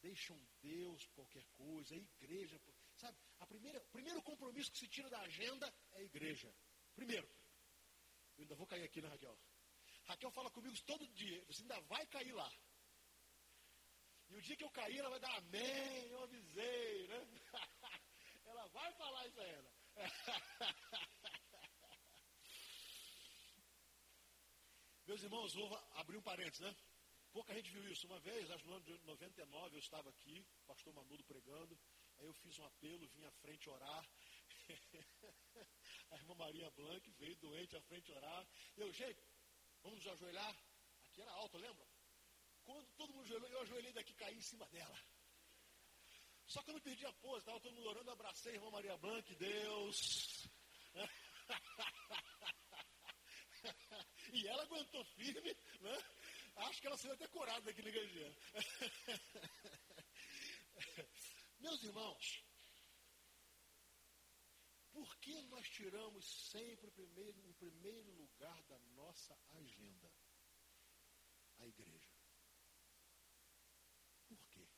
Deixam 0.00 0.38
Deus 0.62 1.04
por 1.08 1.14
qualquer 1.16 1.44
coisa, 1.48 1.94
a 1.94 1.98
igreja 1.98 2.58
por 2.60 2.73
Sabe, 3.04 3.18
a 3.38 3.46
primeira, 3.46 3.78
o 3.78 3.90
primeiro 3.90 4.22
compromisso 4.22 4.72
que 4.72 4.78
se 4.78 4.88
tira 4.88 5.10
da 5.10 5.20
agenda 5.20 5.66
é 5.92 5.98
a 5.98 6.04
igreja. 6.04 6.50
Primeiro. 6.94 7.28
Eu 8.36 8.42
ainda 8.44 8.54
vou 8.54 8.66
cair 8.66 8.82
aqui, 8.84 9.02
né, 9.02 9.08
Raquel? 9.08 9.38
Raquel 10.04 10.30
fala 10.30 10.50
comigo 10.50 10.74
todo 10.86 11.06
dia. 11.08 11.44
Você 11.44 11.60
ainda 11.60 11.78
vai 11.82 12.06
cair 12.06 12.32
lá. 12.32 12.50
E 14.30 14.36
o 14.36 14.40
dia 14.40 14.56
que 14.56 14.64
eu 14.64 14.70
cair, 14.70 14.96
ela 14.98 15.10
vai 15.10 15.20
dar 15.20 15.36
amém, 15.36 16.08
eu 16.08 16.22
avisei, 16.22 17.06
né? 17.08 17.28
ela 18.46 18.66
vai 18.68 18.90
falar 18.94 19.26
isso 19.26 19.38
a 19.38 19.44
ela. 19.44 19.70
Meus 25.06 25.22
irmãos, 25.22 25.52
vou 25.52 25.76
abrir 25.96 26.16
um 26.16 26.22
parênteses, 26.22 26.60
né? 26.60 26.74
Pouca 27.32 27.52
gente 27.52 27.70
viu 27.70 27.86
isso. 27.92 28.06
Uma 28.06 28.18
vez, 28.20 28.50
acho 28.50 28.64
que 28.64 28.70
no 28.70 28.76
ano 28.76 28.84
de 28.86 28.98
99, 29.04 29.76
eu 29.76 29.80
estava 29.80 30.08
aqui, 30.08 30.42
pastor 30.66 30.94
Manudo 30.94 31.22
pregando. 31.24 31.78
Aí 32.24 32.28
eu 32.28 32.32
fiz 32.32 32.58
um 32.58 32.64
apelo, 32.64 33.06
vim 33.08 33.26
à 33.26 33.30
frente 33.32 33.68
orar. 33.68 34.08
a 36.10 36.16
irmã 36.16 36.34
Maria 36.36 36.70
Blanc 36.70 37.10
veio 37.18 37.36
doente 37.36 37.76
à 37.76 37.82
frente 37.82 38.10
orar. 38.12 38.46
Eu, 38.78 38.90
gente, 38.94 39.22
vamos 39.82 40.06
ajoelhar. 40.06 40.56
Aqui 41.04 41.20
era 41.20 41.30
alto, 41.32 41.58
lembra? 41.58 41.86
Quando 42.62 42.88
todo 42.96 43.12
mundo 43.12 43.24
ajoelhou, 43.24 43.50
eu 43.50 43.60
ajoelhei 43.60 43.92
daqui 43.92 44.12
e 44.12 44.16
caí 44.16 44.38
em 44.38 44.40
cima 44.40 44.66
dela. 44.68 44.98
Só 46.46 46.62
que 46.62 46.70
eu 46.70 46.74
não 46.74 46.80
perdi 46.80 47.04
a 47.04 47.12
pose, 47.12 47.40
estava 47.40 47.60
todo 47.60 47.74
mundo 47.74 47.90
orando, 47.90 48.10
abracei 48.10 48.52
a 48.52 48.54
irmã 48.54 48.70
Maria 48.70 48.96
Blanc, 48.96 49.34
Deus. 49.34 50.48
e 54.32 54.48
ela 54.48 54.62
aguentou 54.62 55.04
firme, 55.04 55.54
né? 55.80 56.02
Acho 56.56 56.80
que 56.80 56.86
ela 56.86 56.96
seria 56.96 57.16
até 57.16 57.28
curada 57.28 57.60
daquele 57.60 57.90
igrejinha. 57.90 58.34
Meus 61.64 61.82
irmãos, 61.82 62.44
por 64.92 65.16
que 65.16 65.34
nós 65.44 65.66
tiramos 65.66 66.26
sempre 66.50 66.90
primeiro, 66.90 67.40
em 67.40 67.54
primeiro 67.54 68.10
lugar 68.12 68.62
da 68.64 68.78
nossa 69.00 69.34
agenda 69.48 70.12
a 71.56 71.66
igreja? 71.66 72.12
Por 74.28 74.46
quê? 74.50 74.68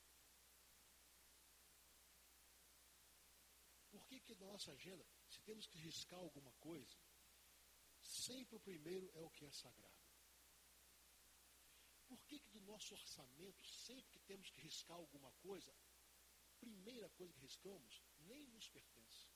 Por 3.89 4.05
que, 4.05 4.21
que 4.21 4.35
da 4.35 4.45
nossa 4.45 4.71
agenda, 4.71 5.05
se 5.27 5.41
temos 5.41 5.67
que 5.67 5.77
riscar 5.79 6.19
alguma 6.19 6.53
coisa, 6.53 6.97
sempre 7.99 8.55
o 8.55 8.61
primeiro 8.61 9.11
é 9.13 9.21
o 9.21 9.29
que 9.29 9.43
é 9.43 9.51
sagrado? 9.51 10.07
Por 12.07 12.23
que, 12.23 12.39
que 12.39 12.49
do 12.51 12.61
nosso 12.61 12.93
orçamento, 12.93 13.61
sempre 13.65 14.09
que 14.09 14.21
temos 14.21 14.49
que 14.49 14.61
riscar 14.61 14.95
alguma 14.95 15.33
coisa, 15.33 15.75
primeira 16.59 17.09
coisa 17.11 17.33
que 17.33 17.39
riscamos 17.39 18.01
nem 18.19 18.47
nos 18.47 18.69
pertence. 18.69 19.27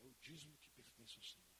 É 0.00 0.06
o 0.06 0.14
dízimo 0.14 0.56
que 0.58 0.70
pertence 0.70 1.16
ao 1.16 1.22
Senhor. 1.22 1.58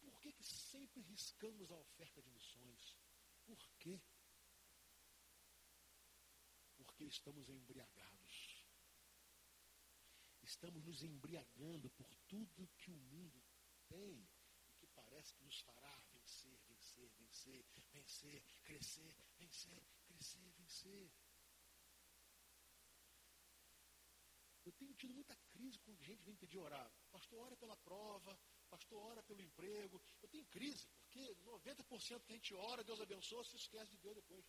Por 0.00 0.18
que, 0.20 0.32
que 0.32 0.44
sempre 0.44 1.02
riscamos 1.02 1.70
a 1.70 1.76
oferta 1.76 2.22
de 2.22 2.30
missões? 2.30 2.96
Por 3.44 3.58
quê? 3.78 4.00
Porque 6.76 7.04
estamos 7.04 7.48
embriagados. 7.48 8.64
Estamos 10.42 10.84
nos 10.84 11.02
embriagando 11.02 11.90
por 11.90 12.12
tudo 12.26 12.68
que 12.78 12.90
o 12.90 12.96
mundo 12.96 13.42
tem 13.88 14.28
e 14.72 14.76
que 14.78 14.86
parece 14.88 15.34
que 15.34 15.44
nos 15.44 15.60
fará 15.60 16.02
vencer, 16.12 16.58
vencer, 16.66 17.10
vencer, 17.18 17.64
vencer, 17.92 18.42
crescer, 18.62 19.16
vencer, 19.38 19.86
crescer, 20.06 20.50
vencer. 20.52 21.12
Eu 24.70 24.76
tenho 24.76 24.94
tido 24.94 25.12
muita 25.12 25.34
crise 25.52 25.80
com 25.80 25.92
gente 25.96 26.18
que 26.18 26.26
vem 26.26 26.36
pedir 26.36 26.58
orar. 26.58 26.88
Pastor, 27.10 27.40
ora 27.40 27.56
pela 27.56 27.76
prova, 27.78 28.38
pastor, 28.68 29.02
ora 29.04 29.20
pelo 29.24 29.42
emprego. 29.42 30.00
Eu 30.22 30.28
tenho 30.28 30.46
crise, 30.46 30.86
porque 30.86 31.34
90% 31.42 32.24
que 32.24 32.32
a 32.32 32.36
gente 32.36 32.54
ora, 32.54 32.84
Deus 32.84 33.00
abençoa, 33.00 33.44
se 33.44 33.56
esquece 33.56 33.90
de 33.90 33.98
Deus 33.98 34.14
depois. 34.14 34.46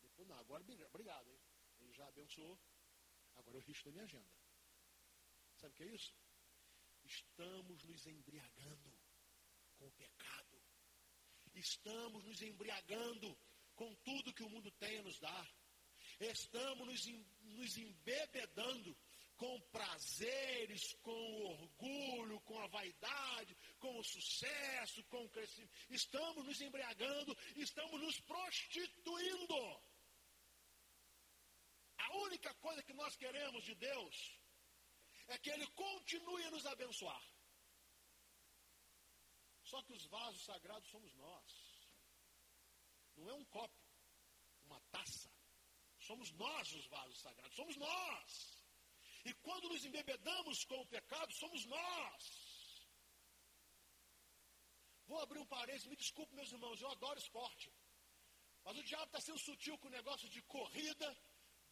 Depois 0.00 0.26
não, 0.26 0.38
agora 0.38 0.64
obrigado, 0.86 1.30
hein? 1.30 1.38
Ele 1.80 1.92
já 1.92 2.08
abençoou, 2.08 2.58
agora 3.34 3.58
eu 3.58 3.60
risco 3.60 3.84
da 3.84 3.92
minha 3.92 4.04
agenda. 4.04 4.34
Sabe 5.56 5.74
o 5.74 5.76
que 5.76 5.82
é 5.82 5.94
isso? 5.94 6.16
Estamos 7.04 7.84
nos 7.84 8.06
embriagando 8.06 8.98
com 9.74 9.86
o 9.86 9.92
pecado. 9.92 10.62
Estamos 11.52 12.24
nos 12.24 12.40
embriagando 12.40 13.38
com 13.74 13.94
tudo 13.96 14.32
que 14.32 14.44
o 14.44 14.48
mundo 14.48 14.70
tem 14.72 14.98
a 14.98 15.02
nos 15.02 15.18
dar. 15.20 15.65
Estamos 16.18 16.86
nos, 16.86 17.06
nos 17.42 17.76
embebedando 17.76 18.96
com 19.36 19.60
prazeres, 19.70 20.94
com 21.02 21.44
orgulho, 21.44 22.40
com 22.40 22.58
a 22.60 22.66
vaidade, 22.68 23.56
com 23.78 23.98
o 23.98 24.04
sucesso, 24.04 25.04
com 25.04 25.24
o 25.24 25.30
crescimento. 25.30 25.72
Estamos 25.90 26.44
nos 26.44 26.60
embriagando, 26.60 27.36
estamos 27.56 28.00
nos 28.00 28.18
prostituindo. 28.20 29.82
A 31.98 32.16
única 32.18 32.54
coisa 32.54 32.82
que 32.82 32.94
nós 32.94 33.14
queremos 33.16 33.64
de 33.64 33.74
Deus 33.74 34.40
é 35.28 35.38
que 35.38 35.50
Ele 35.50 35.66
continue 35.72 36.44
a 36.44 36.50
nos 36.50 36.64
abençoar. 36.66 37.22
Só 39.64 39.82
que 39.82 39.92
os 39.92 40.06
vasos 40.06 40.44
sagrados 40.44 40.88
somos 40.88 41.12
nós. 41.14 41.88
Não 43.16 43.28
é 43.28 43.34
um 43.34 43.44
copo, 43.46 43.74
uma 44.64 44.80
taça. 44.92 45.35
Somos 46.06 46.30
nós 46.32 46.72
os 46.72 46.86
vasos 46.86 47.18
sagrados, 47.20 47.56
somos 47.56 47.76
nós. 47.76 48.32
E 49.24 49.32
quando 49.46 49.68
nos 49.68 49.84
embebedamos 49.84 50.64
com 50.64 50.78
o 50.80 50.86
pecado, 50.86 51.32
somos 51.34 51.64
nós. 51.66 52.24
Vou 55.08 55.18
abrir 55.20 55.40
um 55.40 55.46
parênteses, 55.46 55.88
me 55.88 55.96
desculpe, 55.96 56.34
meus 56.34 56.52
irmãos, 56.52 56.80
eu 56.80 56.90
adoro 56.90 57.18
esporte. 57.18 57.72
Mas 58.64 58.76
o 58.76 58.84
diabo 58.84 59.06
está 59.06 59.20
sendo 59.20 59.38
sutil 59.38 59.76
com 59.78 59.88
o 59.88 59.96
negócio 59.98 60.28
de 60.28 60.40
corrida, 60.42 61.08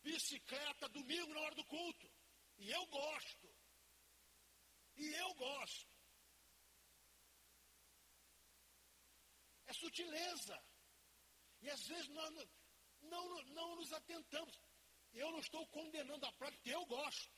bicicleta, 0.02 0.88
domingo 0.88 1.32
na 1.34 1.40
hora 1.40 1.54
do 1.54 1.64
culto. 1.64 2.10
E 2.58 2.70
eu 2.70 2.86
gosto. 2.86 3.48
E 4.96 5.06
eu 5.14 5.34
gosto. 5.34 5.94
É 9.66 9.72
sutileza. 9.72 10.56
E 11.62 11.70
às 11.70 11.86
vezes 11.86 12.08
nós 12.08 12.48
não, 13.04 13.42
não, 13.44 13.76
nos 13.76 13.92
atentamos. 13.92 14.58
Eu 15.12 15.30
não 15.30 15.38
estou 15.38 15.66
condenando 15.68 16.26
a 16.26 16.32
prática, 16.32 16.70
eu 16.70 16.84
gosto. 16.86 17.30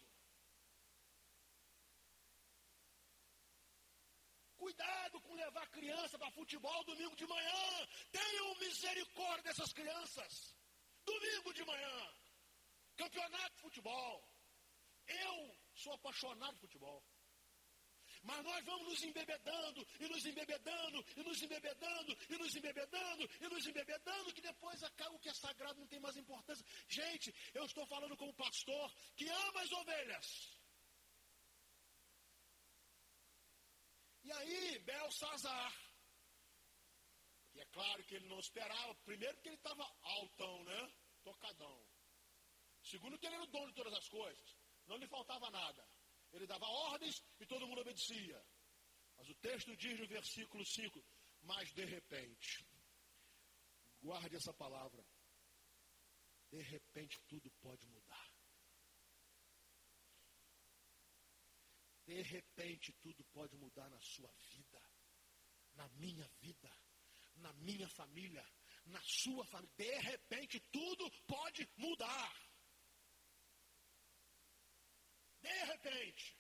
Cuidado 4.57 5.21
com 5.21 5.35
levar 5.35 5.69
criança 5.69 6.19
para 6.19 6.31
futebol 6.31 6.85
domingo 6.85 7.15
de 7.15 7.27
manhã. 7.27 7.89
Tenham 8.11 8.59
misericórdia 8.59 9.43
dessas 9.45 9.73
crianças. 9.73 10.57
Domingo 11.05 11.53
de 11.53 11.65
manhã. 11.65 12.15
Campeonato 12.97 13.55
de 13.57 13.63
futebol. 13.63 14.29
Eu 15.07 15.57
sou 15.75 15.93
apaixonado 15.93 16.55
por 16.55 16.63
futebol. 16.63 17.05
Mas 18.27 18.45
nós 18.45 18.65
vamos 18.65 18.89
nos 18.89 19.03
embebedando, 19.05 19.87
e 20.01 20.09
nos 20.09 20.27
embebedando, 20.27 21.05
e 21.17 21.23
nos 21.23 21.43
embebedando, 21.43 22.17
e 22.29 22.37
nos 22.37 22.57
embebedando, 22.57 23.31
e 23.41 23.49
nos 23.49 23.67
embebedando, 23.67 24.35
que 24.35 24.41
depois 24.41 24.83
acaba 24.83 25.15
o 25.15 25.21
que 25.21 25.29
é 25.29 25.35
sagrado 25.35 25.79
não 25.79 25.87
tem 25.87 26.01
mais 26.01 26.17
importância. 26.17 26.67
Gente, 26.89 27.33
eu 27.55 27.65
estou 27.65 27.87
falando 27.87 28.17
como 28.17 28.35
pastor 28.35 28.93
que 29.15 29.29
ama 29.29 29.61
as 29.63 29.73
ovelhas. 29.73 30.27
E 34.25 34.33
aí, 34.33 34.79
Belsazar, 34.81 35.73
e 37.55 37.61
é 37.61 37.65
claro 37.67 38.03
que 38.05 38.17
ele 38.17 38.27
não 38.27 38.41
esperava, 38.41 38.93
primeiro 38.97 39.41
que 39.41 39.49
ele 39.51 39.57
estava 39.57 39.85
altão, 40.03 40.65
né? 40.65 40.93
Tocadão. 41.23 41.87
Segundo 42.83 43.19
que 43.19 43.27
ele 43.27 43.37
era 43.37 43.45
o 43.45 43.47
dono 43.47 43.69
de 43.69 43.75
todas 43.75 43.95
as 43.95 44.09
coisas, 44.09 44.57
não 44.87 44.97
lhe 44.97 45.07
faltava 45.07 45.49
nada. 45.51 45.96
Ele 46.37 46.47
dava 46.47 46.67
ordens 46.67 47.25
e 47.41 47.47
todo 47.47 47.67
mundo 47.67 47.81
obedecia. 47.81 48.47
Mas 49.17 49.29
o 49.31 49.35
texto 49.37 49.75
diz 49.77 49.99
no 49.99 50.07
versículo 50.07 50.65
5: 50.65 51.03
Mas 51.43 51.73
de 51.73 51.85
repente, 51.85 52.69
guarde 54.03 54.37
essa 54.37 54.53
palavra, 54.53 55.03
de 56.51 56.61
repente 56.61 57.19
tudo 57.27 57.51
pode 57.63 57.87
mudar. 57.87 58.31
De 62.05 62.23
repente, 62.23 62.93
tudo 63.01 63.25
pode 63.33 63.57
mudar 63.57 63.89
na 63.91 64.01
sua 64.01 64.31
vida, 64.53 64.81
na 65.75 65.89
minha 65.89 66.29
vida, 66.41 66.71
na 67.37 67.53
minha 67.55 67.89
família, 67.89 68.47
na 68.85 69.03
sua 69.03 69.45
família. 69.47 69.75
De 69.77 69.99
repente, 70.01 70.61
tudo 70.71 71.11
pode 71.27 71.69
mudar. 71.77 72.46
De 75.47 75.65
repente, 75.73 76.37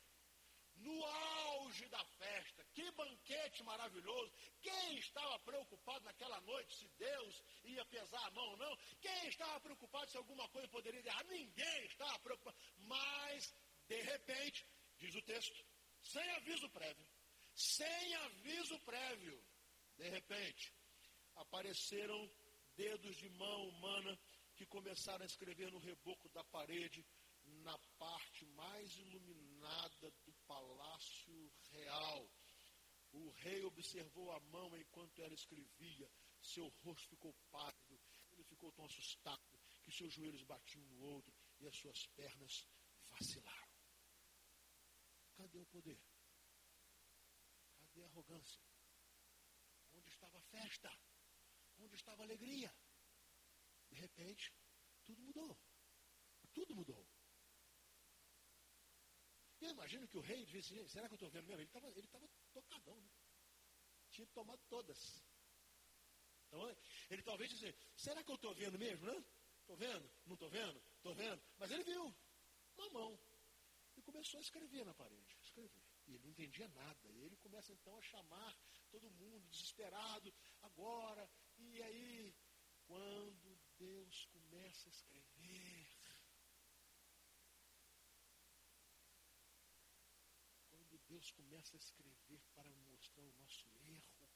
no 0.76 1.04
auge 1.04 1.88
da 1.88 2.04
festa, 2.04 2.64
que 2.74 2.90
banquete 2.92 3.62
maravilhoso. 3.62 4.32
Quem 4.60 4.98
estava 4.98 5.38
preocupado 5.40 6.04
naquela 6.04 6.40
noite 6.42 6.76
se 6.76 6.88
Deus 6.98 7.42
ia 7.64 7.84
pesar 7.86 8.24
a 8.26 8.30
mão 8.30 8.48
ou 8.50 8.56
não? 8.56 8.76
Quem 9.00 9.28
estava 9.28 9.58
preocupado 9.60 10.10
se 10.10 10.16
alguma 10.16 10.48
coisa 10.48 10.68
poderia 10.68 11.02
dar? 11.02 11.24
Ninguém 11.24 11.84
estava 11.86 12.18
preocupado. 12.18 12.56
Mas, 12.76 13.54
de 13.88 14.00
repente, 14.02 14.66
Diz 14.98 15.14
o 15.14 15.22
texto, 15.22 15.64
sem 16.02 16.30
aviso 16.36 16.68
prévio. 16.70 17.06
Sem 17.54 18.14
aviso 18.14 18.78
prévio. 18.80 19.44
De 19.96 20.08
repente, 20.08 20.72
apareceram 21.36 22.30
dedos 22.74 23.16
de 23.16 23.28
mão 23.30 23.68
humana 23.68 24.18
que 24.54 24.66
começaram 24.66 25.22
a 25.22 25.26
escrever 25.26 25.70
no 25.70 25.78
reboco 25.78 26.28
da 26.30 26.44
parede, 26.44 27.04
na 27.44 27.78
parte 28.36 28.44
mais 28.44 28.94
iluminada 28.98 30.10
do 30.24 30.32
palácio 30.46 31.50
real. 31.70 32.30
O 33.12 33.30
rei 33.30 33.64
observou 33.64 34.30
a 34.32 34.40
mão 34.40 34.76
enquanto 34.76 35.22
ela 35.22 35.32
escrevia. 35.32 36.10
Seu 36.42 36.68
rosto 36.82 37.08
ficou 37.08 37.32
pálido. 37.50 37.98
Ele 38.32 38.44
ficou 38.44 38.70
tão 38.72 38.84
assustado 38.84 39.40
que 39.82 39.90
seus 39.90 40.12
joelhos 40.12 40.42
batiam 40.42 40.84
no 40.84 41.00
outro 41.00 41.34
e 41.60 41.66
as 41.66 41.76
suas 41.76 42.06
pernas 42.08 42.68
vacilaram. 43.08 43.72
Cadê 45.34 45.58
o 45.58 45.66
poder? 45.66 45.98
Cadê 47.78 48.02
a 48.02 48.06
arrogância? 48.06 48.62
Onde 49.94 50.08
estava 50.10 50.38
a 50.38 50.42
festa? 50.42 50.90
Onde 51.78 51.94
estava 51.94 52.22
a 52.22 52.26
alegria? 52.26 52.74
De 53.88 53.94
repente, 53.94 54.52
tudo 55.04 55.22
mudou. 55.22 55.58
Tudo 56.52 56.74
mudou. 56.74 57.15
Eu 59.60 59.70
imagino 59.70 60.06
que 60.08 60.18
o 60.18 60.20
rei 60.20 60.44
disse, 60.44 60.88
será 60.88 61.08
que 61.08 61.14
eu 61.14 61.16
estou 61.16 61.30
vendo 61.30 61.46
mesmo? 61.46 61.60
Ele 61.60 61.68
estava 61.68 61.88
ele 61.88 62.06
tava 62.08 62.28
tocadão, 62.52 63.00
né? 63.00 63.10
Tinha 64.10 64.26
tomado 64.28 64.60
todas. 64.68 65.22
Então, 66.46 66.76
ele 67.10 67.22
talvez 67.22 67.50
disse, 67.50 67.74
será 67.96 68.22
que 68.22 68.30
eu 68.30 68.36
estou 68.36 68.54
vendo 68.54 68.78
mesmo, 68.78 69.06
né? 69.06 69.24
Estou 69.60 69.76
vendo? 69.76 70.10
Não 70.26 70.34
estou 70.34 70.48
vendo? 70.48 70.82
Estou 70.96 71.14
vendo? 71.14 71.42
Mas 71.58 71.70
ele 71.70 71.82
viu. 71.82 72.14
Uma 72.76 72.90
mão 72.90 73.18
e 73.96 74.02
começou 74.02 74.38
a 74.38 74.42
escrever 74.42 74.84
na 74.84 74.94
parede. 74.94 75.36
Escrever. 75.42 75.82
E 76.06 76.14
ele 76.14 76.22
não 76.22 76.30
entendia 76.30 76.68
nada. 76.68 77.10
E 77.10 77.22
ele 77.22 77.36
começa 77.36 77.72
então 77.72 77.96
a 77.96 78.02
chamar 78.02 78.56
todo 78.90 79.10
mundo, 79.10 79.48
desesperado, 79.48 80.32
agora. 80.62 81.28
E 81.58 81.82
aí, 81.82 82.34
quando 82.86 83.58
Deus 83.78 84.26
começa 84.26 84.88
a 84.88 84.92
escrever, 84.92 85.88
quando 90.70 90.98
Deus 91.16 91.30
começa 91.30 91.74
a 91.74 91.78
escrever 91.78 92.42
para 92.54 92.70
mostrar 92.90 93.22
o 93.22 93.32
nosso 93.38 93.66
erro, 93.88 94.28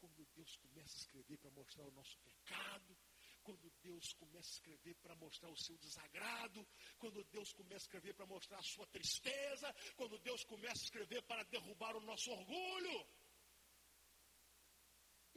quando 0.00 0.26
Deus 0.34 0.56
começa 0.56 0.96
a 0.96 0.98
escrever 0.98 1.38
para 1.38 1.50
mostrar 1.52 1.84
o 1.84 1.92
nosso 1.92 2.18
pecado, 2.18 2.98
quando 3.44 3.70
Deus 3.80 4.12
começa 4.14 4.48
a 4.48 4.54
escrever 4.54 4.96
para 4.96 5.14
mostrar 5.14 5.48
o 5.48 5.56
seu 5.56 5.78
desagrado, 5.78 6.66
quando 6.98 7.22
Deus 7.26 7.52
começa 7.52 7.84
a 7.84 7.86
escrever 7.86 8.14
para 8.14 8.26
mostrar 8.26 8.58
a 8.58 8.62
sua 8.64 8.84
tristeza, 8.88 9.72
quando 9.94 10.18
Deus 10.18 10.42
começa 10.42 10.80
a 10.80 10.86
escrever 10.86 11.22
para 11.22 11.44
derrubar 11.44 11.94
o 11.94 12.00
nosso 12.00 12.32
orgulho. 12.32 13.06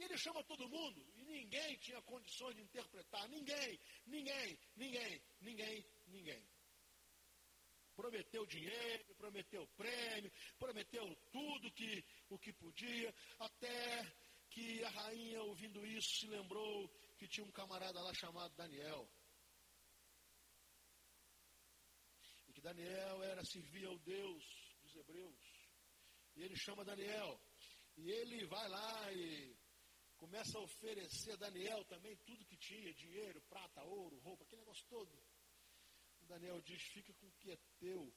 E 0.00 0.02
ele 0.02 0.18
chama 0.18 0.42
todo 0.42 0.68
mundo, 0.68 1.12
e 1.14 1.24
ninguém 1.26 1.78
tinha 1.78 2.02
condições 2.02 2.56
de 2.56 2.62
interpretar, 2.62 3.28
ninguém, 3.28 3.78
ninguém, 4.04 4.58
ninguém, 4.74 5.22
ninguém, 5.40 5.86
ninguém. 6.08 6.55
Prometeu 7.96 8.44
dinheiro, 8.46 9.14
prometeu 9.16 9.66
prêmio, 9.68 10.30
prometeu 10.58 11.16
tudo 11.32 11.72
que, 11.72 12.04
o 12.28 12.38
que 12.38 12.52
podia, 12.52 13.14
até 13.38 14.04
que 14.50 14.84
a 14.84 14.90
rainha, 14.90 15.42
ouvindo 15.42 15.84
isso, 15.86 16.18
se 16.18 16.26
lembrou 16.26 16.88
que 17.18 17.26
tinha 17.26 17.46
um 17.46 17.50
camarada 17.52 18.00
lá 18.00 18.12
chamado 18.14 18.54
Daniel. 18.54 19.08
E 22.48 22.52
que 22.52 22.60
Daniel 22.60 23.22
era 23.24 23.42
servir 23.44 23.86
ao 23.86 23.98
Deus 23.98 24.44
dos 24.82 24.94
hebreus. 24.96 25.56
E 26.36 26.42
ele 26.42 26.56
chama 26.56 26.84
Daniel. 26.84 27.40
E 27.96 28.10
ele 28.10 28.46
vai 28.46 28.68
lá 28.68 29.12
e 29.12 29.56
começa 30.16 30.58
a 30.58 30.62
oferecer 30.62 31.32
a 31.32 31.36
Daniel 31.36 31.84
também 31.86 32.16
tudo 32.24 32.44
que 32.44 32.56
tinha, 32.56 32.92
dinheiro, 32.94 33.40
prata, 33.42 33.82
ouro, 33.84 34.18
roupa, 34.20 34.44
aquele 34.44 34.60
negócio 34.60 34.86
todo. 34.88 35.10
Daniel 36.26 36.60
diz: 36.62 36.82
Fica 36.82 37.12
com 37.14 37.26
o 37.26 37.32
que 37.34 37.50
é 37.50 37.56
teu, 37.78 38.14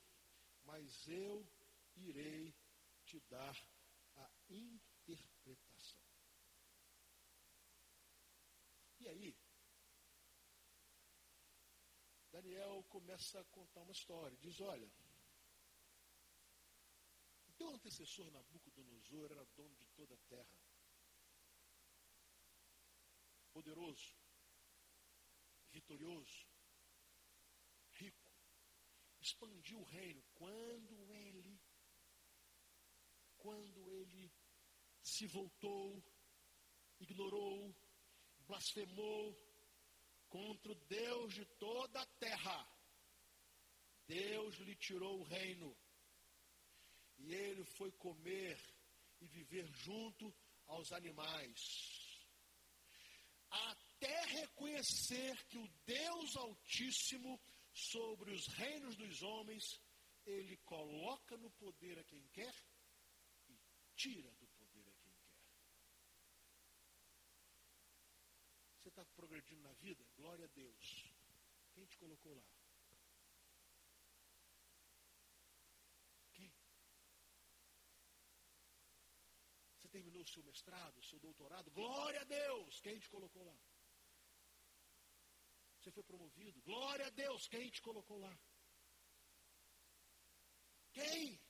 mas 0.63 1.07
eu 1.07 1.47
irei 1.95 2.55
te 3.05 3.19
dar 3.21 3.55
a 4.15 4.31
interpretação. 4.49 6.01
E 8.99 9.07
aí, 9.07 9.37
Daniel 12.31 12.83
começa 12.89 13.39
a 13.39 13.45
contar 13.45 13.81
uma 13.81 13.91
história. 13.91 14.37
Diz: 14.37 14.59
Olha, 14.59 14.89
o 17.47 17.53
teu 17.53 17.69
antecessor 17.69 18.29
Nabucodonosor 18.31 19.31
era 19.31 19.45
dono 19.55 19.75
de 19.75 19.87
toda 19.89 20.15
a 20.15 20.17
terra, 20.29 20.59
poderoso, 23.51 24.15
vitorioso, 25.71 26.48
expandiu 29.29 29.79
o 29.79 29.83
reino. 29.83 30.23
Quando 30.33 31.13
ele, 31.13 31.59
quando 33.37 33.89
ele 33.89 34.31
se 35.01 35.27
voltou, 35.27 36.03
ignorou, 36.99 37.75
blasfemou 38.47 39.35
contra 40.27 40.71
o 40.71 40.75
Deus 40.87 41.33
de 41.33 41.45
toda 41.57 42.01
a 42.01 42.05
terra, 42.17 42.67
Deus 44.07 44.55
lhe 44.57 44.75
tirou 44.75 45.19
o 45.19 45.23
reino. 45.23 45.75
E 47.19 47.33
ele 47.33 47.63
foi 47.63 47.91
comer 47.91 48.57
e 49.21 49.27
viver 49.27 49.67
junto 49.73 50.33
aos 50.67 50.91
animais. 50.93 51.59
Até 53.49 54.25
reconhecer 54.25 55.35
que 55.47 55.57
o 55.57 55.67
Deus 55.85 56.35
Altíssimo 56.37 57.39
sobre 57.79 58.31
os 58.31 58.47
reinos 58.47 58.95
dos 58.95 59.21
homens, 59.21 59.79
ele 60.25 60.57
coloca 60.57 61.37
no 61.37 61.49
poder 61.51 61.97
a 61.99 62.03
quem 62.03 62.27
quer 62.29 62.53
e 63.47 63.59
tira 63.95 64.33
do 64.35 64.47
poder 64.49 64.87
a 64.87 64.95
quem 64.95 65.13
quer. 65.13 65.39
Você 68.77 68.89
está 68.89 69.05
progredindo 69.05 69.61
na 69.61 69.73
vida? 69.73 70.05
Glória 70.15 70.45
a 70.45 70.49
Deus. 70.49 71.13
Quem 71.73 71.85
te 71.85 71.97
colocou 71.97 72.35
lá? 72.35 72.45
Quem? 76.33 76.53
Você 79.77 79.89
terminou 79.89 80.21
o 80.21 80.27
seu 80.27 80.43
mestrado, 80.43 80.97
o 80.97 81.03
seu 81.03 81.19
doutorado? 81.19 81.71
Glória 81.71 82.21
a 82.21 82.25
Deus. 82.25 82.79
Quem 82.81 82.99
te 82.99 83.09
colocou 83.09 83.43
lá? 83.43 83.57
Você 85.89 85.93
foi 85.93 86.03
promovido. 86.03 86.61
Glória 86.61 87.07
a 87.07 87.09
Deus. 87.09 87.47
Quem 87.47 87.67
te 87.71 87.81
colocou 87.81 88.19
lá? 88.19 88.39
Quem? 90.93 91.41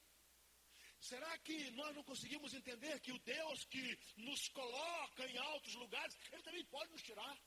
Será 1.01 1.37
que 1.39 1.71
nós 1.71 1.93
não 1.93 2.03
conseguimos 2.03 2.53
entender 2.53 3.01
que 3.01 3.11
o 3.11 3.19
Deus 3.19 3.65
que 3.65 3.99
nos 4.15 4.47
coloca 4.49 5.25
em 5.29 5.37
altos 5.37 5.75
lugares, 5.75 6.15
Ele 6.31 6.43
também 6.43 6.65
pode 6.67 6.89
nos 6.91 7.01
tirar? 7.01 7.37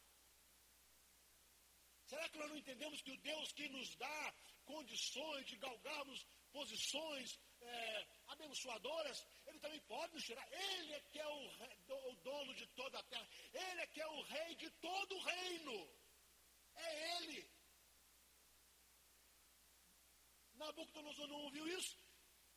Será 2.04 2.28
que 2.28 2.38
nós 2.38 2.50
não 2.50 2.58
entendemos 2.58 3.00
que 3.00 3.12
o 3.12 3.22
Deus 3.22 3.52
que 3.52 3.66
nos 3.70 3.96
dá 3.96 4.34
condições 4.66 5.46
de 5.46 5.56
galgarmos 5.56 6.26
posições 6.50 7.40
é, 7.62 8.06
abençoadoras, 8.26 9.26
Ele 9.46 9.58
também 9.60 9.80
pode 9.80 10.12
nos 10.12 10.24
tirar? 10.24 10.46
Ele 10.52 10.92
é 10.92 11.00
que 11.00 11.18
é 11.18 11.26
o, 11.26 12.10
o 12.10 12.16
dono 12.16 12.54
de 12.54 12.66
toda 12.74 12.98
a 12.98 13.02
terra, 13.04 13.28
Ele 13.54 13.80
é 13.80 13.86
que 13.86 14.00
é 14.02 14.06
o 14.06 14.22
rei 14.24 14.54
de 14.56 14.70
todo 14.72 15.16
o 15.16 15.22
reino. 15.22 16.01
É 16.82 17.16
ele. 17.16 17.50
Nabucodonosor 20.54 21.28
não 21.28 21.40
ouviu 21.42 21.66
isso? 21.78 21.96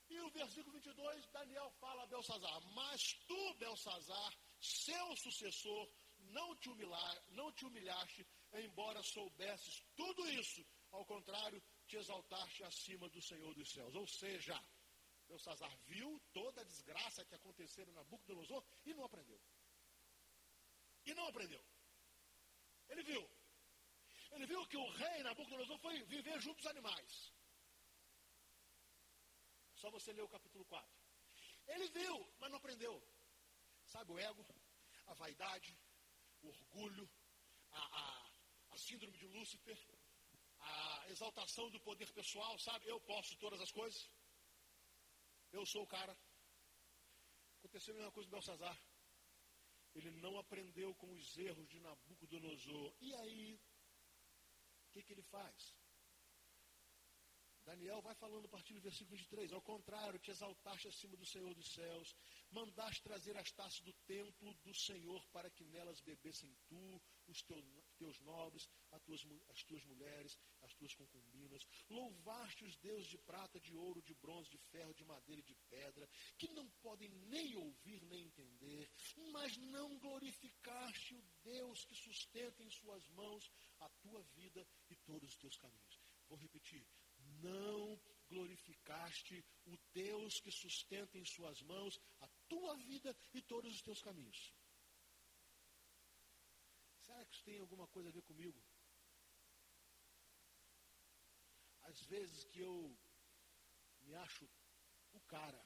E 0.09 0.19
o 0.19 0.29
versículo 0.29 0.73
22, 0.73 1.27
Daniel 1.27 1.71
fala 1.79 2.03
a 2.03 2.07
Belsazar: 2.07 2.61
Mas 2.73 3.13
tu, 3.27 3.53
Belsazar, 3.55 4.38
seu 4.59 5.15
sucessor, 5.17 5.89
não 6.19 6.55
te, 6.57 6.69
humilhar, 6.69 7.23
não 7.29 7.51
te 7.51 7.65
humilhaste, 7.65 8.27
embora 8.53 9.01
soubesses 9.03 9.83
tudo 9.95 10.27
isso. 10.29 10.65
Ao 10.91 11.05
contrário, 11.05 11.61
te 11.88 11.97
exaltaste 11.97 12.63
acima 12.63 13.09
do 13.09 13.21
Senhor 13.21 13.53
dos 13.53 13.71
céus. 13.71 13.93
Ou 13.95 14.07
seja, 14.07 14.59
Belsazar 15.27 15.75
viu 15.85 16.21
toda 16.31 16.61
a 16.61 16.65
desgraça 16.65 17.25
que 17.25 17.35
aconteceu 17.35 17.85
na 17.88 17.93
Nabucodonosor 17.93 18.63
e 18.85 18.93
não 18.93 19.03
aprendeu. 19.03 19.41
E 21.05 21.13
não 21.13 21.27
aprendeu. 21.27 21.63
Ele 22.89 23.03
viu. 23.03 23.29
Ele 24.36 24.45
viu 24.45 24.67
que 24.67 24.78
o 24.78 24.89
rei 25.02 25.24
Nabucodonosor 25.24 25.78
foi 25.80 26.02
viver 26.04 26.39
junto 26.41 26.58
aos 26.60 26.67
animais. 26.67 27.34
Só 29.76 29.89
você 29.89 30.12
ler 30.12 30.24
o 30.24 30.30
capítulo 30.30 30.65
4. 30.65 31.06
Ele 31.67 31.88
viu, 31.89 32.15
mas 32.39 32.50
não 32.52 32.58
aprendeu. 32.58 32.95
Sabe 33.86 34.12
o 34.12 34.19
ego, 34.19 34.45
a 35.08 35.13
vaidade, 35.13 35.78
o 36.41 36.50
orgulho, 36.50 37.10
a, 37.71 37.84
a, 38.02 38.32
a 38.71 38.78
síndrome 38.78 39.17
de 39.17 39.28
Lúcifer, 39.28 39.78
a 40.60 41.06
exaltação 41.10 41.69
do 41.69 41.80
poder 41.80 42.12
pessoal, 42.12 42.58
sabe? 42.60 42.88
Eu 42.88 43.00
posso 43.02 43.38
todas 43.38 43.62
as 43.62 43.71
coisas. 43.71 44.10
Eu 45.52 45.65
sou 45.65 45.84
o 45.84 45.88
cara. 45.88 46.17
Aconteceu 47.60 47.93
a 47.93 47.98
mesma 47.98 48.12
coisa 48.12 48.30
com 48.30 48.36
Belsazar. 48.36 48.78
Ele 49.93 50.12
não 50.12 50.38
aprendeu 50.38 50.93
com 50.95 51.10
os 51.13 51.38
erros 51.38 51.67
de 51.69 51.80
Nabucodonosor. 51.80 52.93
E 53.00 53.13
aí, 53.15 53.60
que, 54.95 55.03
que 55.03 55.13
ele 55.13 55.23
faz? 55.23 55.75
Daniel 57.65 58.01
vai 58.01 58.13
falando 58.15 58.45
a 58.45 58.49
partir 58.49 58.73
do 58.73 58.79
versículo 58.79 59.17
23. 59.17 59.51
Ao 59.51 59.62
contrário, 59.62 60.19
te 60.19 60.29
exaltaste 60.31 60.88
acima 60.88 61.17
do 61.17 61.25
Senhor 61.25 61.53
dos 61.53 61.73
céus, 61.73 62.15
mandaste 62.51 63.01
trazer 63.01 63.36
as 63.36 63.51
taças 63.51 63.81
do 63.81 63.91
templo 64.05 64.53
do 64.63 64.73
Senhor 64.73 65.21
para 65.34 65.49
que 65.49 65.65
nelas 65.65 65.99
bebessem 65.99 66.55
tu, 66.67 67.01
os 67.27 67.41
teus, 67.41 67.65
teus 67.97 68.19
nobres, 68.21 68.69
tuas, 68.99 69.25
as 69.49 69.63
tuas 69.63 69.84
mulheres, 69.86 70.38
as 70.62 70.73
tuas 70.75 70.93
concubinas. 70.95 71.65
Louvaste 71.89 72.63
os 72.63 72.75
deuses 72.77 73.08
de 73.08 73.17
prata, 73.17 73.60
de 73.60 73.75
ouro, 73.75 74.01
de 74.01 74.13
bronze, 74.15 74.49
de 74.49 74.58
ferro, 74.58 74.93
de 74.93 75.03
madeira 75.03 75.41
e 75.41 75.43
de 75.43 75.55
pedra, 75.69 76.08
que 76.38 76.49
não 76.49 76.69
podem 76.81 77.10
nem 77.27 77.55
ouvir 77.55 78.03
nem 78.03 78.25
entender, 78.25 78.89
mas 79.31 79.58
não 79.58 79.97
glorificaste 79.99 81.15
o 81.15 81.23
Deus 81.43 81.86
que 81.86 81.95
sustenta 81.95 82.63
em 82.63 82.69
suas 82.69 83.08
mãos 83.10 83.51
a 83.79 83.89
tua 84.01 84.21
vida 84.36 84.65
e 84.89 84.95
todos 84.95 85.29
os 85.29 85.38
teus 85.38 85.58
caminhos. 85.58 85.99
Vou 86.27 86.38
repetir. 86.38 86.86
Não 87.41 87.99
glorificaste 88.27 89.43
o 89.65 89.77
Deus 89.93 90.39
que 90.39 90.51
sustenta 90.51 91.17
em 91.17 91.25
suas 91.25 91.62
mãos 91.62 91.99
a 92.19 92.27
tua 92.47 92.75
vida 92.77 93.15
e 93.34 93.41
todos 93.41 93.73
os 93.73 93.81
teus 93.81 94.01
caminhos. 94.01 94.53
Será 97.01 97.23
que 97.25 97.36
isso 97.36 97.43
tem 97.43 97.60
alguma 97.60 97.88
coisa 97.88 98.10
a 98.10 98.12
ver 98.12 98.23
comigo? 98.23 98.62
Às 101.95 102.01
vezes 102.08 102.43
que 102.51 102.60
eu 102.60 102.77
me 104.01 104.13
acho 104.15 104.45
o 105.13 105.21
cara, 105.21 105.65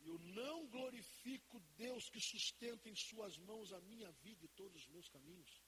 eu 0.00 0.18
não 0.18 0.66
glorifico 0.68 1.60
Deus 1.76 2.08
que 2.08 2.20
sustenta 2.20 2.88
em 2.88 2.96
suas 2.96 3.36
mãos 3.36 3.70
a 3.70 3.80
minha 3.82 4.10
vida 4.12 4.46
e 4.46 4.54
todos 4.60 4.80
os 4.82 4.88
meus 4.88 5.06
caminhos. 5.10 5.62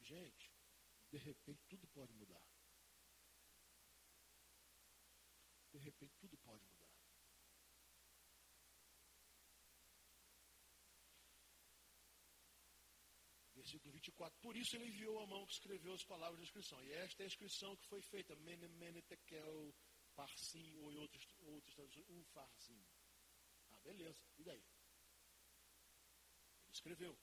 Gente, 0.00 0.50
de 1.10 1.18
repente 1.18 1.62
tudo 1.68 1.86
pode 1.88 2.14
mudar. 2.14 2.42
De 5.70 5.78
repente 5.78 6.14
tudo 6.16 6.38
pode 6.38 6.64
mudar. 6.64 6.77
Versículo 13.68 13.92
24. 13.92 14.40
Por 14.40 14.56
isso 14.56 14.76
ele 14.76 14.86
enviou 14.86 15.18
a 15.20 15.26
mão 15.26 15.44
que 15.44 15.52
escreveu 15.52 15.92
as 15.92 16.04
palavras 16.04 16.38
da 16.38 16.44
inscrição. 16.44 16.82
E 16.82 16.92
esta 16.92 17.22
é 17.22 17.24
a 17.24 17.26
inscrição 17.26 17.76
que 17.76 17.86
foi 17.86 18.00
feita. 18.00 18.34
Mene, 18.36 18.66
mene, 18.68 19.02
tekel, 19.02 19.74
parsim, 20.14 20.74
ou 20.78 20.90
em 20.90 20.98
outras, 20.98 21.26
outras 21.40 21.74
traduções, 21.74 22.08
um 22.08 22.24
farsim. 22.24 22.82
Ah, 23.70 23.80
beleza. 23.80 24.24
E 24.38 24.44
daí? 24.44 24.64
Ele 26.64 26.72
escreveu 26.72 27.18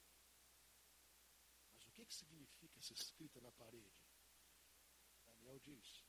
que, 1.95 2.05
que 2.05 2.13
significa 2.13 2.77
essa 2.77 2.93
escrita 2.93 3.39
na 3.41 3.51
parede? 3.53 4.05
Daniel 5.25 5.59
diz: 5.59 6.03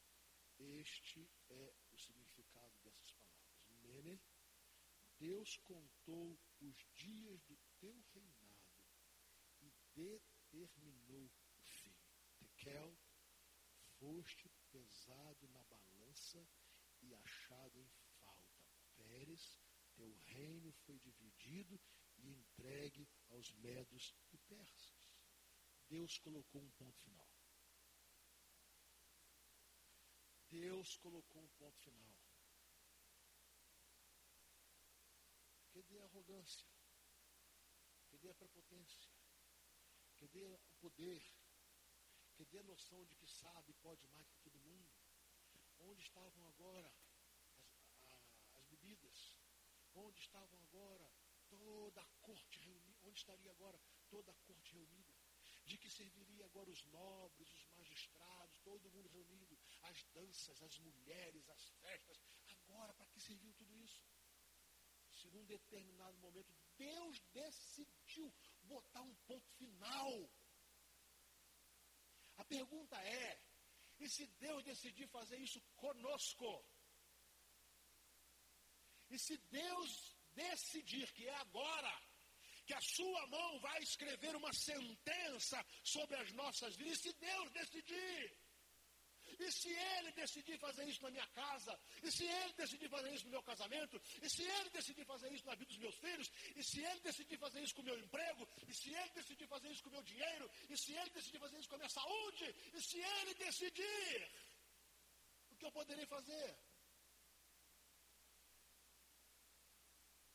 Este 0.58 1.30
é 1.48 1.72
o 1.92 1.96
significado 1.96 2.76
dessas 2.82 3.12
palavras. 3.12 3.70
Mene, 3.82 4.20
Deus 5.18 5.56
contou 5.58 6.38
os 6.60 6.76
dias 6.94 7.42
do 7.44 7.56
teu 7.78 7.96
reinado 8.12 8.34
e 8.34 8.35
determinou 9.96 11.24
o 11.24 11.64
fim. 11.64 11.96
Tekel, 12.38 12.98
foste 13.98 14.50
pesado 14.70 15.48
na 15.48 15.64
balança 15.64 16.46
e 17.00 17.14
achado 17.14 17.80
em 17.80 17.90
falta. 18.22 18.66
Pérez, 18.96 19.58
teu 19.94 20.14
reino 20.26 20.72
foi 20.84 20.98
dividido 20.98 21.80
e 22.18 22.30
entregue 22.30 23.08
aos 23.28 23.50
medos 23.54 24.14
e 24.32 24.38
persas. 24.38 25.10
Deus 25.88 26.18
colocou 26.18 26.62
um 26.62 26.70
ponto 26.72 26.98
final. 27.00 27.30
Deus 30.48 30.96
colocou 30.98 31.42
um 31.42 31.48
ponto 31.48 31.78
final. 31.80 32.16
Cadê 35.72 35.98
a 36.00 36.04
arrogância? 36.04 36.66
Cadê 38.10 38.30
a 38.30 38.34
prepotência? 38.34 39.10
Cadê 40.16 40.44
o 40.44 40.58
poder? 40.80 41.22
Cadê 42.34 42.58
a 42.58 42.62
noção 42.62 43.04
de 43.04 43.14
que 43.16 43.26
sabe 43.26 43.70
e 43.70 43.74
pode 43.74 44.06
mais 44.08 44.28
que 44.30 44.40
todo 44.40 44.60
mundo? 44.60 44.88
Onde 45.78 46.02
estavam 46.02 46.46
agora 46.48 46.92
as, 48.08 48.10
a, 48.10 48.58
as 48.58 48.66
bebidas? 48.66 49.36
Onde 49.94 50.20
estavam 50.20 50.60
agora 50.62 51.10
toda 51.48 52.00
a 52.00 52.06
corte 52.20 52.58
reunida? 52.60 53.00
Onde 53.04 53.18
estaria 53.18 53.50
agora 53.50 53.80
toda 54.08 54.30
a 54.32 54.34
corte 54.46 54.74
reunida? 54.74 55.14
De 55.64 55.76
que 55.78 55.90
serviria 55.90 56.44
agora 56.46 56.70
os 56.70 56.84
nobres, 56.84 57.52
os 57.52 57.72
magistrados, 57.74 58.58
todo 58.60 58.90
mundo 58.90 59.08
reunido? 59.08 59.58
As 59.82 60.02
danças, 60.14 60.62
as 60.62 60.78
mulheres, 60.78 61.48
as 61.48 61.68
festas. 61.80 62.20
Agora, 62.46 62.94
para 62.94 63.06
que 63.06 63.20
serviu 63.20 63.52
tudo 63.54 63.76
isso? 63.78 64.04
Se 65.10 65.28
num 65.30 65.44
determinado 65.44 66.18
momento 66.18 66.54
Deus 66.76 67.20
decidiu 67.32 68.32
botar 68.66 69.02
um 69.02 69.14
ponto 69.26 69.48
final. 69.58 70.30
A 72.36 72.44
pergunta 72.44 72.96
é: 73.02 73.40
e 73.98 74.08
se 74.08 74.26
Deus 74.38 74.62
decidir 74.64 75.08
fazer 75.08 75.38
isso 75.38 75.60
conosco? 75.76 76.64
E 79.10 79.18
se 79.18 79.36
Deus 79.48 80.16
decidir 80.32 81.10
que 81.12 81.26
é 81.26 81.34
agora, 81.36 81.94
que 82.66 82.74
a 82.74 82.80
sua 82.80 83.26
mão 83.28 83.60
vai 83.60 83.80
escrever 83.82 84.34
uma 84.36 84.52
sentença 84.52 85.64
sobre 85.82 86.16
as 86.16 86.32
nossas 86.32 86.76
vidas, 86.76 87.00
se 87.00 87.12
Deus 87.14 87.50
decidir, 87.52 88.38
e 89.38 89.52
se 89.52 89.68
ele 89.68 90.12
decidir 90.12 90.58
fazer 90.58 90.84
isso 90.88 91.02
na 91.02 91.10
minha 91.10 91.26
casa, 91.28 91.78
e 92.02 92.10
se 92.10 92.24
ele 92.24 92.52
decidir 92.54 92.88
fazer 92.88 93.12
isso 93.14 93.24
no 93.24 93.30
meu 93.30 93.42
casamento, 93.42 94.00
e 94.22 94.28
se 94.28 94.42
ele 94.42 94.70
decidir 94.70 95.04
fazer 95.04 95.32
isso 95.32 95.46
na 95.46 95.54
vida 95.54 95.66
dos 95.66 95.78
meus 95.78 95.96
filhos, 95.96 96.30
e 96.54 96.62
se 96.62 96.80
ele 96.82 97.00
decidir 97.00 97.38
fazer 97.38 97.60
isso 97.62 97.74
com 97.74 97.82
o 97.82 97.84
meu 97.84 97.98
emprego, 97.98 98.48
e 98.66 98.74
se 98.74 98.94
ele 98.94 99.10
decidir 99.10 99.46
fazer 99.46 99.70
isso 99.70 99.82
com 99.82 99.90
o 99.90 99.92
meu 99.92 100.02
dinheiro, 100.02 100.50
e 100.70 100.76
se 100.76 100.92
ele 100.94 101.10
decidir 101.10 101.38
fazer 101.38 101.58
isso 101.58 101.68
com 101.68 101.74
a 101.74 101.78
minha 101.78 101.90
saúde, 101.90 102.54
e 102.74 102.82
se 102.82 102.98
ele 102.98 103.34
decidir, 103.34 104.30
o 105.50 105.56
que 105.56 105.66
eu 105.66 105.72
poderei 105.72 106.06
fazer? 106.06 106.58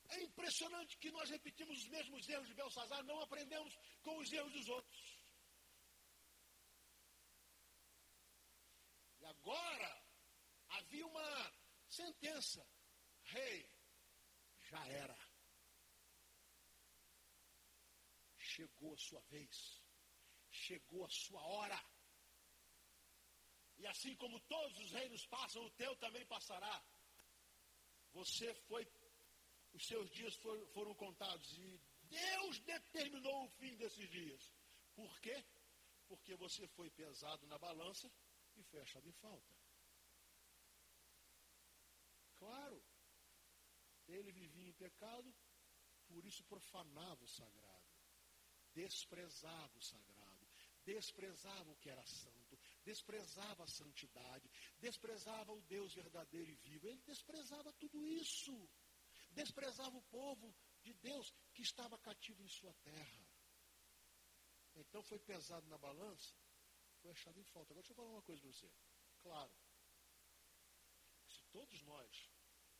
É 0.09 0.23
impressionante 0.23 0.97
que 0.97 1.09
nós 1.11 1.29
repetimos 1.29 1.77
os 1.77 1.87
mesmos 1.87 2.27
erros 2.27 2.47
de 2.47 2.53
Belsazar, 2.53 3.01
não 3.03 3.21
aprendemos 3.21 3.77
com 4.01 4.17
os 4.17 4.31
erros 4.31 4.51
dos 4.51 4.67
outros. 4.67 5.10
Agora 9.41 10.05
havia 10.69 11.05
uma 11.05 11.53
sentença. 11.89 12.65
Rei, 13.23 13.69
já 14.69 14.87
era. 14.87 15.17
Chegou 18.37 18.93
a 18.93 18.97
sua 18.97 19.21
vez. 19.21 19.83
Chegou 20.49 21.05
a 21.05 21.09
sua 21.09 21.41
hora. 21.41 21.79
E 23.77 23.87
assim 23.87 24.15
como 24.15 24.39
todos 24.41 24.77
os 24.79 24.91
reinos 24.91 25.25
passam, 25.25 25.63
o 25.65 25.71
teu 25.71 25.95
também 25.97 26.25
passará. 26.25 26.83
Você 28.13 28.53
foi 28.67 28.85
os 29.73 29.87
seus 29.87 30.09
dias 30.11 30.35
foram, 30.35 30.67
foram 30.67 30.93
contados 30.95 31.57
e 31.57 31.81
Deus 32.03 32.59
determinou 32.59 33.45
o 33.45 33.49
fim 33.51 33.75
desses 33.77 34.09
dias. 34.09 34.53
Por 34.93 35.19
quê? 35.21 35.45
Porque 36.09 36.35
você 36.35 36.67
foi 36.67 36.89
pesado 36.89 37.47
na 37.47 37.57
balança 37.57 38.11
e 38.61 38.69
foi 38.69 38.79
achado 38.81 39.07
em 39.07 39.13
falta. 39.13 39.55
Claro, 42.37 42.83
ele 44.07 44.31
vivia 44.31 44.69
em 44.69 44.73
pecado, 44.73 45.33
por 46.07 46.25
isso 46.25 46.43
profanava 46.45 47.23
o 47.23 47.27
sagrado, 47.27 47.91
desprezava 48.73 49.77
o 49.77 49.81
sagrado, 49.81 50.47
desprezava 50.83 51.69
o 51.71 51.75
que 51.77 51.89
era 51.89 52.05
santo, 52.05 52.59
desprezava 52.83 53.63
a 53.63 53.67
santidade, 53.67 54.49
desprezava 54.79 55.53
o 55.53 55.61
Deus 55.61 55.93
verdadeiro 55.93 56.49
e 56.51 56.55
vivo. 56.55 56.87
Ele 56.87 57.01
desprezava 57.01 57.71
tudo 57.73 58.07
isso 58.07 58.69
desprezava 59.33 59.97
o 59.97 60.03
povo 60.03 60.53
de 60.83 60.93
Deus 60.93 61.33
que 61.53 61.61
estava 61.61 61.97
cativo 61.97 62.43
em 62.43 62.47
sua 62.47 62.73
terra. 62.83 63.27
Então 64.75 65.03
foi 65.03 65.19
pesado 65.19 65.67
na 65.67 65.77
balança, 65.77 66.35
foi 67.01 67.11
achado 67.11 67.39
em 67.39 67.43
falta. 67.43 67.73
Agora 67.73 67.81
deixa 67.81 67.91
eu 67.91 67.95
falar 67.95 68.09
uma 68.09 68.21
coisa 68.21 68.41
para 68.41 68.51
você. 68.51 68.71
Claro, 69.19 69.53
se 71.27 71.43
todos 71.51 71.81
nós 71.83 72.29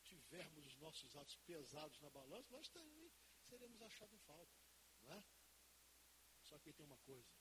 tivermos 0.04 0.66
os 0.66 0.78
nossos 0.78 1.16
atos 1.16 1.36
pesados 1.38 2.00
na 2.00 2.10
balança, 2.10 2.52
nós 2.52 2.70
também 2.70 3.12
seremos 3.50 3.82
achados 3.82 4.14
em 4.14 4.20
falta. 4.20 4.58
Não 5.02 5.12
é? 5.14 5.24
Só 6.42 6.60
que 6.60 6.74
tem 6.74 6.86
uma 6.86 6.98
coisa. 7.00 7.34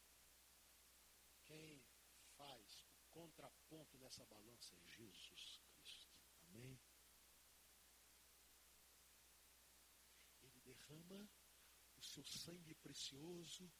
Quem 1.45 1.85
faz 2.37 2.85
o 2.97 3.05
contraponto 3.11 3.99
nessa 3.99 4.24
balança 4.26 4.76
é 4.76 4.87
Jesus 4.87 5.61
Cristo. 5.64 6.09
Amém? 6.45 6.81
derrama 10.70 11.28
o 11.97 12.03
seu 12.03 12.24
sangue 12.24 12.74
precioso 12.74 13.70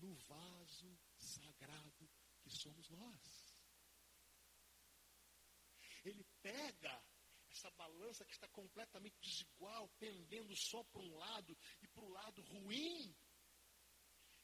no 0.00 0.14
vaso 0.14 0.98
sagrado 1.16 2.10
que 2.40 2.50
somos 2.50 2.88
nós. 2.90 3.54
Ele 6.04 6.24
pega 6.42 7.04
essa 7.50 7.70
balança 7.72 8.24
que 8.24 8.32
está 8.32 8.48
completamente 8.48 9.18
desigual, 9.20 9.88
pendendo 9.98 10.56
só 10.56 10.82
para 10.84 11.02
um 11.02 11.16
lado 11.16 11.56
e 11.82 11.88
para 11.88 12.04
o 12.04 12.08
lado 12.08 12.42
ruim. 12.42 13.14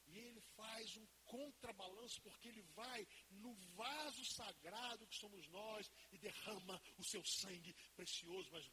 E 0.06 0.18
ele 0.18 0.40
faz 0.54 0.96
um 0.96 1.06
contrabalanço, 1.24 2.20
porque 2.22 2.48
ele 2.48 2.62
vai 2.74 3.06
no 3.30 3.54
vaso 3.74 4.24
sagrado 4.24 5.06
que 5.06 5.16
somos 5.16 5.48
nós 5.48 5.90
e 6.12 6.18
derrama 6.18 6.80
o 6.96 7.04
seu 7.04 7.24
sangue 7.24 7.74
precioso. 7.94 8.50
Mas 8.52 8.70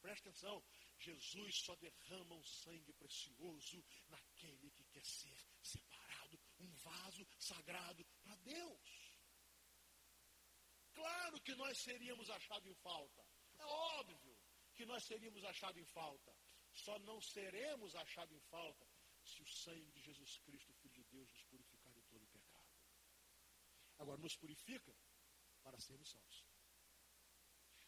preste 0.00 0.28
atenção, 0.28 0.62
Jesus 0.98 1.56
só 1.62 1.74
derrama 1.76 2.34
um 2.34 2.44
sangue 2.44 2.92
precioso 2.94 3.84
naquele 4.08 4.70
que 4.70 4.84
quer 4.84 5.04
ser 5.04 5.36
um 6.60 6.72
vaso 6.72 7.26
sagrado 7.38 8.04
para 8.22 8.34
Deus. 8.36 9.10
Claro 10.92 11.40
que 11.40 11.54
nós 11.54 11.78
seríamos 11.78 12.28
achados 12.30 12.68
em 12.68 12.74
falta. 12.74 13.26
É 13.58 13.64
óbvio 13.64 14.38
que 14.74 14.84
nós 14.84 15.04
seríamos 15.04 15.44
achados 15.44 15.80
em 15.80 15.84
falta. 15.86 16.34
Só 16.72 16.98
não 17.00 17.20
seremos 17.20 17.94
achados 17.94 18.34
em 18.36 18.40
falta 18.40 18.86
se 19.24 19.42
o 19.42 19.46
sangue 19.46 19.90
de 19.92 20.00
Jesus 20.00 20.38
Cristo, 20.38 20.72
Filho 20.74 20.94
de 20.94 21.04
Deus, 21.04 21.30
nos 21.30 21.44
purificar 21.44 21.92
de 21.92 22.02
todo 22.02 22.26
pecado. 22.28 22.70
Agora, 23.98 24.18
nos 24.18 24.36
purifica 24.36 24.94
para 25.62 25.78
sermos 25.78 26.10
salvos. 26.10 26.44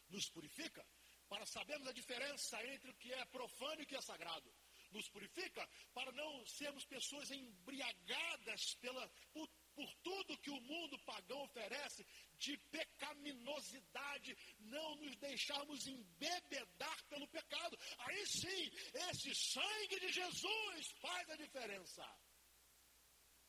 Nos 0.09 0.29
purifica 0.29 0.87
para 1.29 1.47
sabermos 1.47 1.89
a 1.89 1.93
diferença 1.93 2.63
entre 2.67 2.91
o 2.91 2.95
que 2.95 3.13
é 3.13 3.25
profano 3.27 3.81
e 3.81 3.85
o 3.85 3.87
que 3.87 3.97
é 3.97 4.01
sagrado. 4.01 4.53
Nos 4.93 5.09
purifica 5.09 5.69
para 5.95 6.13
não 6.13 6.47
sermos 6.47 6.85
pessoas 6.85 7.31
embriagadas 7.31 8.75
pela, 8.77 9.09
por, 9.33 9.49
por 9.75 9.95
tudo 10.03 10.39
que 10.39 10.51
o 10.51 10.61
mundo 10.61 10.99
pagão 11.01 11.43
oferece 11.43 12.07
de 12.39 12.57
pecaminosidade, 12.71 14.37
não 14.61 14.97
nos 14.97 15.17
deixarmos 15.17 15.87
embebedar 15.87 17.05
pelo 17.09 17.27
pecado. 17.29 17.79
Aí 17.99 18.27
sim, 18.27 18.71
esse 19.11 19.35
sangue 19.35 20.01
de 20.01 20.13
Jesus 20.13 20.91
faz 21.01 21.31
a 21.31 21.37
diferença. 21.37 22.07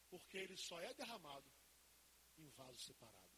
Porque 0.09 0.37
ele 0.37 0.55
só 0.57 0.79
é 0.79 0.93
derramado 0.93 1.51
em 2.37 2.47
vaso 2.49 2.79
separado. 2.79 3.33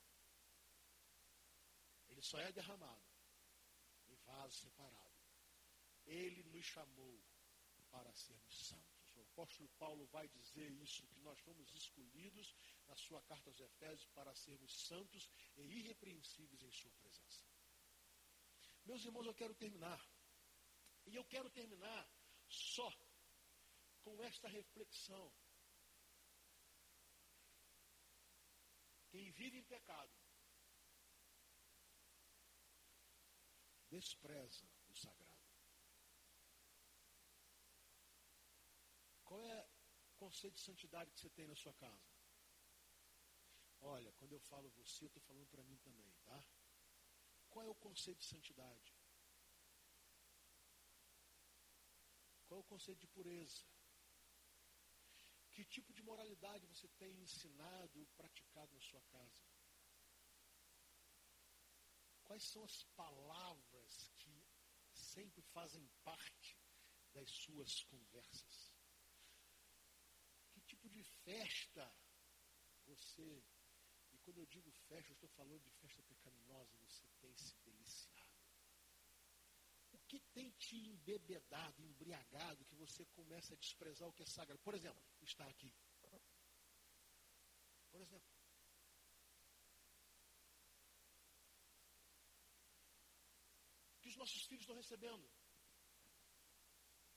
Ele 2.09 2.21
só 2.21 2.37
é 2.39 2.51
derramado 2.51 3.15
vaso 4.25 4.57
separado. 4.57 5.15
Ele 6.05 6.43
nos 6.43 6.65
chamou 6.65 7.23
para 7.95 8.13
sermos 8.13 8.67
santos. 8.67 9.15
O 9.15 9.21
apóstolo 9.21 9.69
Paulo 9.79 10.05
vai 10.07 10.27
dizer 10.27 10.69
isso, 10.71 11.07
que 11.07 11.19
nós 11.21 11.39
fomos 11.39 11.73
escolhidos 11.73 12.53
na 12.87 12.95
sua 12.97 13.21
carta 13.23 13.49
aos 13.49 13.59
Efésios 13.59 14.07
para 14.07 14.35
sermos 14.35 14.73
santos 14.87 15.29
e 15.55 15.61
irrepreensíveis 15.61 16.61
em 16.61 16.71
sua 16.71 16.91
presença. 16.95 17.45
Meus 18.83 19.05
irmãos, 19.05 19.25
eu 19.25 19.33
quero 19.33 19.55
terminar. 19.55 20.01
E 21.05 21.15
eu 21.15 21.23
quero 21.23 21.49
terminar 21.49 22.05
só 22.49 22.91
com 24.03 24.21
esta 24.23 24.49
reflexão. 24.49 25.33
Quem 29.09 29.31
vive 29.31 29.59
em 29.59 29.63
pecado 29.63 30.13
despreza 33.89 34.67
o 34.89 34.95
sagrado. 34.95 35.35
Qual 39.25 39.43
é 39.43 39.67
o 40.13 40.14
conceito 40.25 40.55
de 40.55 40.61
santidade 40.61 41.11
que 41.11 41.19
você 41.19 41.29
tem 41.29 41.47
na 41.47 41.55
sua 41.55 41.73
casa? 41.73 42.09
Olha, 43.81 44.11
quando 44.13 44.33
eu 44.33 44.39
falo 44.39 44.69
você, 44.71 45.03
eu 45.03 45.07
estou 45.07 45.21
falando 45.21 45.47
para 45.47 45.63
mim 45.63 45.77
também, 45.77 46.11
tá? 46.23 46.43
qual 47.49 47.65
é 47.65 47.69
o 47.69 47.75
conceito 47.75 48.19
de 48.19 48.25
santidade? 48.25 48.93
Qual 52.47 52.57
é 52.59 52.61
o 52.61 52.71
conceito 52.73 52.99
de 52.99 53.07
pureza? 53.07 53.63
Que 55.51 55.63
tipo 55.63 55.93
de 55.93 56.03
moralidade 56.03 56.65
você 56.65 56.87
tem 57.01 57.21
ensinado 57.21 58.05
praticado 58.17 58.73
na 58.73 58.81
sua 58.81 59.01
casa? 59.03 59.43
Quais 62.23 62.43
são 62.43 62.63
as 62.63 62.83
palavras 63.01 64.11
que 64.15 64.43
sempre 64.91 65.41
fazem 65.43 65.87
parte 66.03 66.59
das 67.13 67.29
suas 67.29 67.83
conversas? 67.83 68.74
Tipo 70.85 70.89
de 70.89 71.03
festa 71.03 71.91
você, 72.85 73.43
e 74.11 74.17
quando 74.19 74.37
eu 74.37 74.45
digo 74.45 74.71
festa, 74.87 75.11
eu 75.11 75.15
estou 75.15 75.29
falando 75.29 75.59
de 75.63 75.71
festa 75.71 76.03
pecaminosa, 76.03 76.77
você 76.77 77.07
tem 77.19 77.35
se 77.35 77.57
deliciado? 77.63 78.29
O 79.93 79.97
que 80.07 80.19
tem 80.35 80.51
te 80.51 80.75
embebedado, 80.75 81.81
embriagado, 81.81 82.63
que 82.65 82.75
você 82.75 83.03
começa 83.05 83.55
a 83.55 83.57
desprezar 83.57 84.07
o 84.07 84.13
que 84.13 84.21
é 84.21 84.27
sagrado? 84.27 84.61
Por 84.61 84.75
exemplo, 84.75 85.01
está 85.23 85.47
aqui. 85.47 85.73
Por 87.89 88.01
exemplo, 88.01 88.29
que 94.01 94.09
os 94.09 94.17
nossos 94.17 94.45
filhos 94.45 94.61
estão 94.61 94.75
recebendo? 94.75 95.27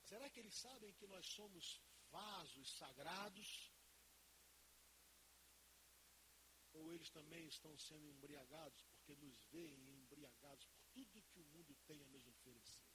Será 0.05 0.27
que 0.27 0.39
eles 0.39 0.55
sabem 0.55 0.91
que 0.93 1.05
nós 1.05 1.27
somos 1.27 1.79
vasos 2.09 2.77
sagrados? 2.77 3.71
Ou 6.73 6.93
eles 6.93 7.09
também 7.09 7.47
estão 7.47 7.77
sendo 7.77 8.07
embriagados 8.07 8.81
porque 8.91 9.15
nos 9.15 9.43
veem 9.45 9.95
embriagados 9.95 10.65
por 10.67 10.83
tudo 10.93 11.23
que 11.23 11.39
o 11.39 11.45
mundo 11.45 11.75
tem 11.87 12.01
a 12.03 12.07
nos 12.07 12.27
oferecer? 12.27 12.87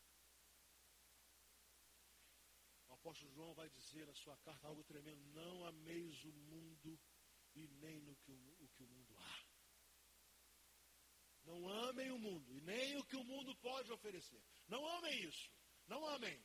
O 2.88 2.94
apóstolo 2.94 3.32
João 3.32 3.54
vai 3.54 3.68
dizer 3.70 4.06
na 4.06 4.14
sua 4.14 4.36
carta 4.38 4.66
algo 4.68 4.84
tremendo: 4.84 5.22
Não 5.32 5.66
ameis 5.66 6.24
o 6.24 6.32
mundo 6.32 6.98
e 7.54 7.68
nem 7.68 8.00
no 8.00 8.16
que 8.16 8.32
o, 8.32 8.64
o 8.64 8.68
que 8.68 8.82
o 8.82 8.88
mundo 8.88 9.16
há. 9.18 9.44
Não 11.44 11.68
amem 11.68 12.10
o 12.10 12.18
mundo 12.18 12.50
e 12.56 12.60
nem 12.62 12.96
o 12.96 13.04
que 13.04 13.16
o 13.16 13.24
mundo 13.24 13.54
pode 13.56 13.92
oferecer. 13.92 14.42
Não 14.66 14.86
amem 14.96 15.24
isso. 15.24 15.50
Não 15.86 16.04
amem. 16.06 16.42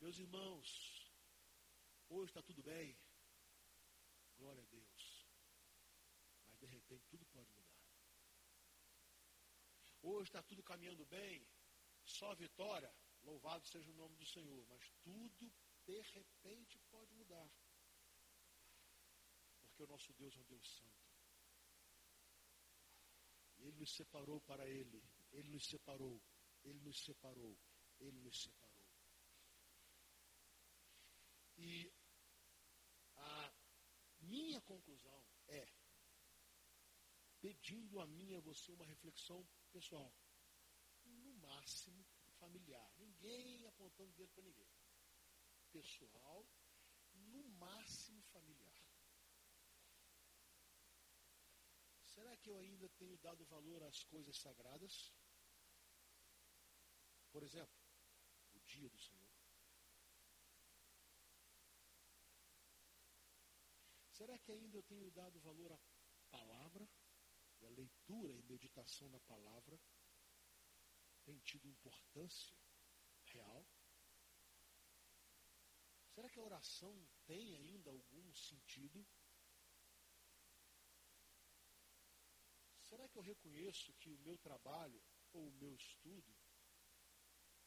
Meus 0.00 0.18
irmãos, 0.18 1.12
hoje 2.08 2.30
está 2.30 2.42
tudo 2.42 2.62
bem. 2.62 2.98
Glória 4.38 4.62
a 4.62 4.66
Deus. 4.66 5.28
Mas 6.46 6.58
de 6.58 6.64
repente 6.64 7.06
tudo 7.10 7.26
pode 7.26 7.52
mudar. 7.52 7.84
Hoje 10.00 10.30
está 10.30 10.42
tudo 10.42 10.62
caminhando 10.62 11.04
bem. 11.04 11.46
Só 12.02 12.34
vitória. 12.34 12.90
Louvado 13.22 13.66
seja 13.66 13.90
o 13.90 13.94
nome 13.94 14.16
do 14.16 14.24
Senhor. 14.24 14.66
Mas 14.68 14.90
tudo 15.02 15.52
de 15.84 16.00
repente 16.00 16.78
pode 16.90 17.12
mudar. 17.12 17.50
Porque 19.60 19.82
o 19.82 19.86
nosso 19.86 20.14
Deus 20.14 20.34
é 20.34 20.40
um 20.40 20.44
Deus 20.44 20.66
santo. 20.78 21.10
Ele 23.58 23.76
nos 23.76 23.94
separou 23.94 24.40
para 24.40 24.66
Ele. 24.66 25.04
Ele 25.30 25.50
nos 25.50 25.66
separou. 25.66 26.22
Ele 26.64 26.80
nos 26.80 27.04
separou. 27.04 27.54
Ele 27.98 28.18
nos 28.22 28.42
separou. 28.42 28.69
E 31.62 31.92
a 33.16 33.52
minha 34.20 34.60
conclusão 34.62 35.22
é, 35.48 35.66
pedindo 37.40 38.00
a 38.00 38.06
mim 38.06 38.30
e 38.30 38.36
a 38.36 38.40
você 38.40 38.72
uma 38.72 38.86
reflexão 38.86 39.46
pessoal, 39.70 40.10
no 41.04 41.34
máximo 41.34 42.06
familiar, 42.38 42.90
ninguém 42.96 43.66
apontando 43.66 44.12
dedo 44.14 44.32
para 44.32 44.42
ninguém. 44.42 44.70
Pessoal, 45.70 46.48
no 47.12 47.42
máximo 47.50 48.22
familiar. 48.32 48.80
Será 52.06 52.36
que 52.38 52.48
eu 52.48 52.58
ainda 52.58 52.88
tenho 52.90 53.18
dado 53.18 53.44
valor 53.44 53.82
às 53.82 54.02
coisas 54.04 54.36
sagradas? 54.38 55.12
Por 57.30 57.42
exemplo, 57.42 57.78
o 58.54 58.60
dia 58.60 58.88
do 58.88 58.98
Senhor. 58.98 59.19
Será 64.20 64.38
que 64.38 64.52
ainda 64.52 64.76
eu 64.76 64.82
tenho 64.82 65.10
dado 65.12 65.40
valor 65.40 65.72
à 65.72 65.78
palavra? 66.30 66.86
E 67.58 67.64
a 67.64 67.70
leitura 67.70 68.34
e 68.34 68.42
meditação 68.42 69.08
na 69.08 69.20
palavra 69.20 69.80
tem 71.24 71.38
tido 71.38 71.66
importância 71.66 72.54
real? 73.24 73.66
Será 76.10 76.28
que 76.28 76.38
a 76.38 76.42
oração 76.42 76.94
tem 77.24 77.56
ainda 77.56 77.88
algum 77.88 78.30
sentido? 78.34 79.06
Será 82.90 83.08
que 83.08 83.16
eu 83.16 83.22
reconheço 83.22 83.94
que 83.94 84.10
o 84.10 84.18
meu 84.18 84.36
trabalho 84.36 85.02
ou 85.32 85.48
o 85.48 85.52
meu 85.52 85.74
estudo, 85.74 86.36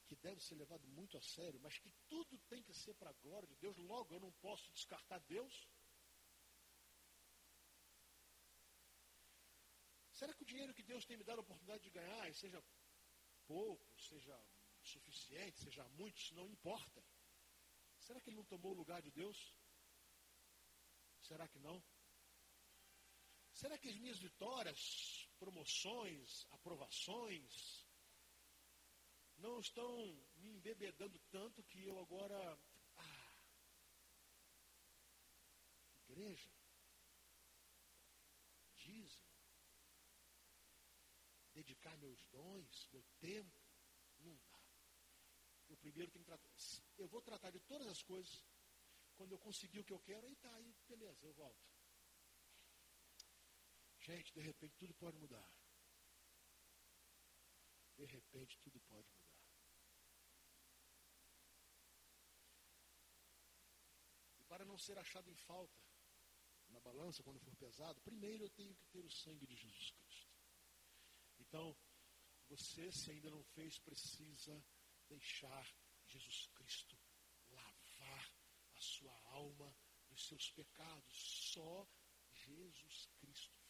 que 0.05 0.15
deve 0.17 0.39
ser 0.39 0.53
levado 0.53 0.87
muito 0.89 1.17
a 1.17 1.21
sério, 1.23 1.59
mas 1.59 1.79
que 1.79 1.91
tudo 2.07 2.37
tem 2.47 2.61
que 2.61 2.75
ser 2.75 2.93
para 2.93 3.09
a 3.09 3.19
glória 3.23 3.47
de 3.47 3.55
Deus, 3.55 3.75
logo 3.77 4.13
eu 4.13 4.19
não 4.19 4.31
posso 4.33 4.71
descartar 4.71 5.17
Deus? 5.17 5.67
Será 10.23 10.33
que 10.35 10.43
o 10.43 10.45
dinheiro 10.45 10.73
que 10.73 10.83
Deus 10.83 11.03
tem 11.03 11.17
me 11.17 11.23
dado 11.25 11.39
a 11.39 11.41
oportunidade 11.41 11.83
de 11.83 11.89
ganhar, 11.89 12.33
seja 12.33 12.63
pouco, 13.45 13.85
seja 13.99 14.33
suficiente, 14.81 15.59
seja 15.59 15.83
muito, 15.89 16.17
isso 16.17 16.33
não 16.33 16.47
importa? 16.49 17.03
Será 17.99 18.21
que 18.21 18.29
ele 18.29 18.37
não 18.37 18.45
tomou 18.45 18.71
o 18.71 18.77
lugar 18.77 19.01
de 19.01 19.11
Deus? 19.11 19.53
Será 21.19 21.45
que 21.49 21.59
não? 21.59 21.83
Será 23.51 23.77
que 23.77 23.89
as 23.89 23.97
minhas 23.97 24.17
vitórias, 24.17 25.27
promoções, 25.37 26.47
aprovações, 26.51 27.85
não 29.39 29.59
estão 29.59 29.93
me 30.37 30.51
embebedando 30.51 31.19
tanto 31.31 31.61
que 31.63 31.83
eu 31.83 31.99
agora. 31.99 32.57
Ah, 32.95 33.43
igreja, 36.07 36.49
dízimo, 38.77 39.33
dedicar 41.63 41.97
meus 41.97 42.23
dons, 42.25 42.87
meu 42.91 43.03
tempo, 43.19 43.57
não 44.19 44.35
dá. 44.35 44.59
Eu 45.69 45.77
primeiro 45.77 46.11
tenho 46.11 46.23
que 46.23 46.31
tratar. 46.31 46.53
Eu 46.97 47.07
vou 47.07 47.21
tratar 47.21 47.51
de 47.51 47.59
todas 47.61 47.87
as 47.87 48.03
coisas. 48.03 48.45
Quando 49.15 49.31
eu 49.31 49.39
conseguir 49.39 49.79
o 49.79 49.83
que 49.83 49.93
eu 49.93 49.99
quero, 49.99 50.27
aí 50.27 50.35
tá, 50.35 50.53
aí 50.55 50.75
beleza, 50.87 51.25
eu 51.25 51.33
volto. 51.33 51.63
Gente, 53.99 54.33
de 54.33 54.41
repente 54.41 54.75
tudo 54.77 54.93
pode 54.95 55.17
mudar. 55.17 55.49
De 57.95 58.05
repente 58.05 58.59
tudo 58.59 58.79
pode 58.81 59.07
mudar. 59.07 59.23
E 64.39 64.43
para 64.43 64.65
não 64.65 64.77
ser 64.77 64.97
achado 64.97 65.29
em 65.29 65.35
falta 65.35 65.81
na 66.69 66.79
balança 66.79 67.23
quando 67.23 67.39
for 67.39 67.55
pesado, 67.55 68.01
primeiro 68.01 68.43
eu 68.43 68.49
tenho 68.49 68.75
que 68.75 68.85
ter 68.87 69.05
o 69.05 69.09
sangue 69.09 69.45
de 69.45 69.55
Jesus 69.55 69.91
Cristo. 69.91 70.02
Então, 71.53 71.77
você, 72.49 72.91
se 72.91 73.11
ainda 73.11 73.29
não 73.29 73.43
fez, 73.43 73.77
precisa 73.77 74.65
deixar 75.07 75.71
Jesus 76.07 76.47
Cristo 76.55 76.97
lavar 77.51 78.33
a 78.73 78.81
sua 78.81 79.13
alma 79.25 79.71
dos 80.09 80.25
seus 80.25 80.49
pecados. 80.49 81.13
Só 81.53 81.87
Jesus 82.31 83.05
Cristo 83.19 83.63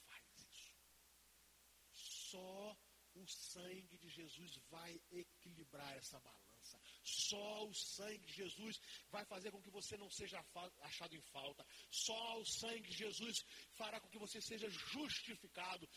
só 2.34 2.78
o 3.14 3.28
sangue 3.28 3.98
de 3.98 4.10
Jesus 4.10 4.58
vai 4.72 5.00
equilibrar 5.12 5.96
essa 5.98 6.20
balança. 6.20 6.82
Só 7.04 7.68
o 7.68 7.74
sangue 7.76 8.26
de 8.26 8.34
Jesus 8.34 8.80
vai 9.12 9.24
fazer 9.26 9.52
com 9.52 9.62
que 9.62 9.70
você 9.70 9.96
não 9.98 10.10
seja 10.10 10.44
achado 10.82 11.16
em 11.16 11.22
falta. 11.22 11.64
Só 11.92 12.40
o 12.40 12.46
sangue 12.46 12.90
de 12.90 12.98
Jesus 12.98 13.38
fará 13.74 14.00
com 14.00 14.10
que 14.10 14.18
você 14.18 14.42
seja 14.42 14.68
justificado, 14.70 15.88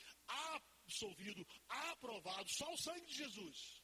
absolvido, 0.87 1.47
aprovado. 1.69 2.49
Só 2.49 2.73
o 2.73 2.79
sangue 2.79 3.07
de 3.07 3.15
Jesus. 3.15 3.83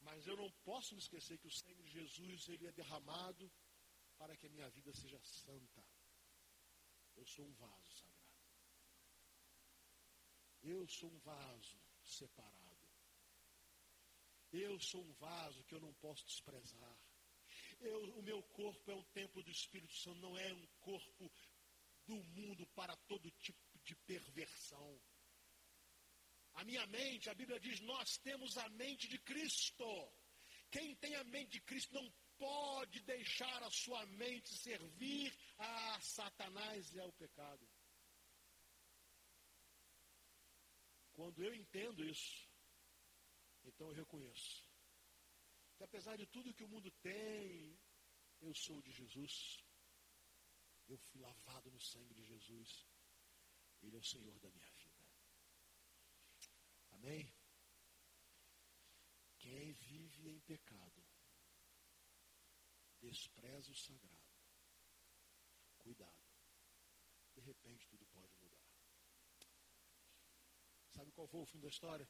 Mas 0.00 0.26
eu 0.26 0.36
não 0.36 0.50
posso 0.64 0.94
me 0.94 1.00
esquecer 1.00 1.38
que 1.38 1.46
o 1.46 1.50
sangue 1.50 1.82
de 1.82 1.90
Jesus 1.90 2.48
ele 2.48 2.66
é 2.66 2.72
derramado 2.72 3.50
para 4.18 4.36
que 4.36 4.46
a 4.46 4.50
minha 4.50 4.68
vida 4.70 4.92
seja 4.92 5.18
santa. 5.22 5.84
Eu 7.16 7.26
sou 7.26 7.46
um 7.46 7.54
vaso 7.54 7.96
sagrado. 7.96 8.22
Eu 10.62 10.86
sou 10.88 11.10
um 11.10 11.18
vaso 11.20 11.78
separado. 12.04 12.62
Eu 14.52 14.78
sou 14.80 15.02
um 15.02 15.12
vaso 15.14 15.64
que 15.64 15.74
eu 15.74 15.80
não 15.80 15.94
posso 15.94 16.24
desprezar. 16.26 16.98
Eu, 17.80 18.18
o 18.18 18.22
meu 18.22 18.42
corpo 18.42 18.90
é 18.90 18.94
um 18.94 19.02
templo 19.04 19.42
do 19.42 19.50
Espírito 19.50 19.94
Santo, 19.94 20.20
não 20.20 20.38
é 20.38 20.52
um 20.52 20.66
corpo 20.80 21.32
do 22.06 22.14
mundo 22.14 22.66
para 22.74 22.94
todo 23.08 23.30
tipo 23.30 23.78
de 23.84 23.94
perversão. 23.96 25.00
A 26.54 26.64
minha 26.64 26.86
mente, 26.86 27.30
a 27.30 27.34
Bíblia 27.34 27.58
diz, 27.58 27.80
nós 27.80 28.18
temos 28.18 28.56
a 28.58 28.68
mente 28.70 29.08
de 29.08 29.18
Cristo. 29.18 30.12
Quem 30.70 30.94
tem 30.96 31.14
a 31.16 31.24
mente 31.24 31.52
de 31.52 31.60
Cristo 31.60 31.94
não 31.94 32.12
pode 32.38 33.00
deixar 33.00 33.62
a 33.62 33.70
sua 33.70 34.04
mente 34.06 34.54
servir 34.54 35.32
a 35.58 36.00
Satanás 36.00 36.92
e 36.94 37.00
ao 37.00 37.12
pecado. 37.12 37.68
Quando 41.12 41.42
eu 41.44 41.54
entendo 41.54 42.04
isso, 42.04 42.48
então 43.64 43.88
eu 43.88 43.94
reconheço 43.94 44.72
que 45.76 45.84
apesar 45.84 46.16
de 46.16 46.26
tudo 46.26 46.54
que 46.54 46.64
o 46.64 46.68
mundo 46.68 46.90
tem, 47.02 47.78
eu 48.40 48.54
sou 48.54 48.80
de 48.82 48.90
Jesus. 48.90 49.58
Eu 50.88 50.98
fui 50.98 51.20
lavado 51.20 51.70
no 51.70 51.80
sangue 51.80 52.14
de 52.14 52.24
Jesus. 52.24 52.86
Ele 53.82 53.96
é 53.96 53.98
o 53.98 54.04
Senhor 54.04 54.38
da 54.40 54.50
minha. 54.50 54.71
Amém? 57.02 57.34
Quem 59.38 59.72
vive 59.72 60.28
em 60.28 60.40
pecado, 60.40 61.04
despreza 63.00 63.72
o 63.72 63.74
sagrado. 63.74 64.22
Cuidado. 65.78 66.22
De 67.34 67.40
repente 67.40 67.88
tudo 67.88 68.06
pode 68.06 68.32
mudar. 68.36 68.62
Sabe 70.90 71.10
qual 71.10 71.26
foi 71.26 71.40
o 71.40 71.46
fim 71.46 71.58
da 71.58 71.68
história? 71.68 72.08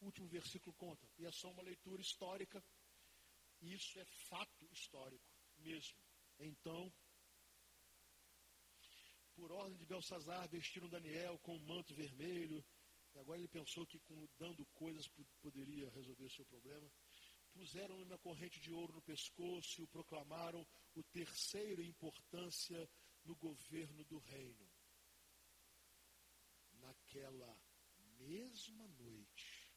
O 0.00 0.06
último 0.06 0.28
versículo 0.28 0.74
conta. 0.76 1.06
E 1.18 1.26
é 1.26 1.30
só 1.30 1.50
uma 1.50 1.62
leitura 1.62 2.00
histórica. 2.00 2.64
Isso 3.60 4.00
é 4.00 4.04
fato 4.30 4.66
histórico 4.72 5.30
mesmo. 5.58 5.98
Então, 6.38 6.90
por 9.34 9.52
ordem 9.52 9.76
de 9.76 9.84
Belsazar, 9.84 10.48
vestiram 10.48 10.88
Daniel 10.88 11.38
com 11.40 11.54
um 11.54 11.66
manto 11.66 11.94
vermelho. 11.94 12.64
E 13.14 13.18
agora 13.18 13.38
ele 13.38 13.48
pensou 13.48 13.86
que 13.86 13.98
com, 14.00 14.28
dando 14.38 14.64
coisas 14.66 15.08
poderia 15.40 15.90
resolver 15.90 16.24
o 16.24 16.30
seu 16.30 16.44
problema. 16.46 16.90
Puseram-lhe 17.52 18.04
uma 18.04 18.18
corrente 18.18 18.58
de 18.60 18.72
ouro 18.72 18.94
no 18.94 19.02
pescoço 19.02 19.80
e 19.80 19.84
o 19.84 19.88
proclamaram 19.88 20.66
o 20.94 21.02
terceiro 21.04 21.82
em 21.82 21.88
importância 21.88 22.88
no 23.24 23.36
governo 23.36 24.04
do 24.04 24.18
reino. 24.18 24.70
Naquela 26.80 27.60
mesma 28.18 28.88
noite, 28.88 29.70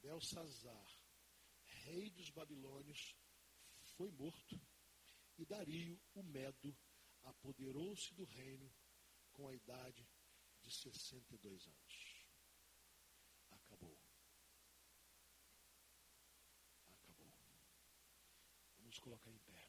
Belsazar, 0.00 0.86
rei 1.84 2.10
dos 2.10 2.30
babilônios, 2.30 3.14
foi 3.96 4.10
morto 4.10 4.60
e 5.38 5.44
Dario, 5.44 6.00
o 6.14 6.22
Medo, 6.22 6.76
apoderou-se 7.24 8.14
do 8.14 8.24
reino 8.24 8.72
com 9.32 9.48
a 9.48 9.54
idade 9.54 10.08
de 10.62 10.70
62 10.70 11.66
anos. 11.66 12.26
Acabou. 13.50 13.98
Vamos 18.96 19.04
colocar 19.04 19.30
em 19.30 19.38
pé. 19.38 19.68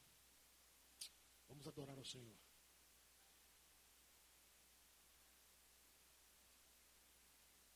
Vamos 1.49 1.67
adorar 1.67 1.97
ao 1.97 2.05
Senhor. 2.05 2.46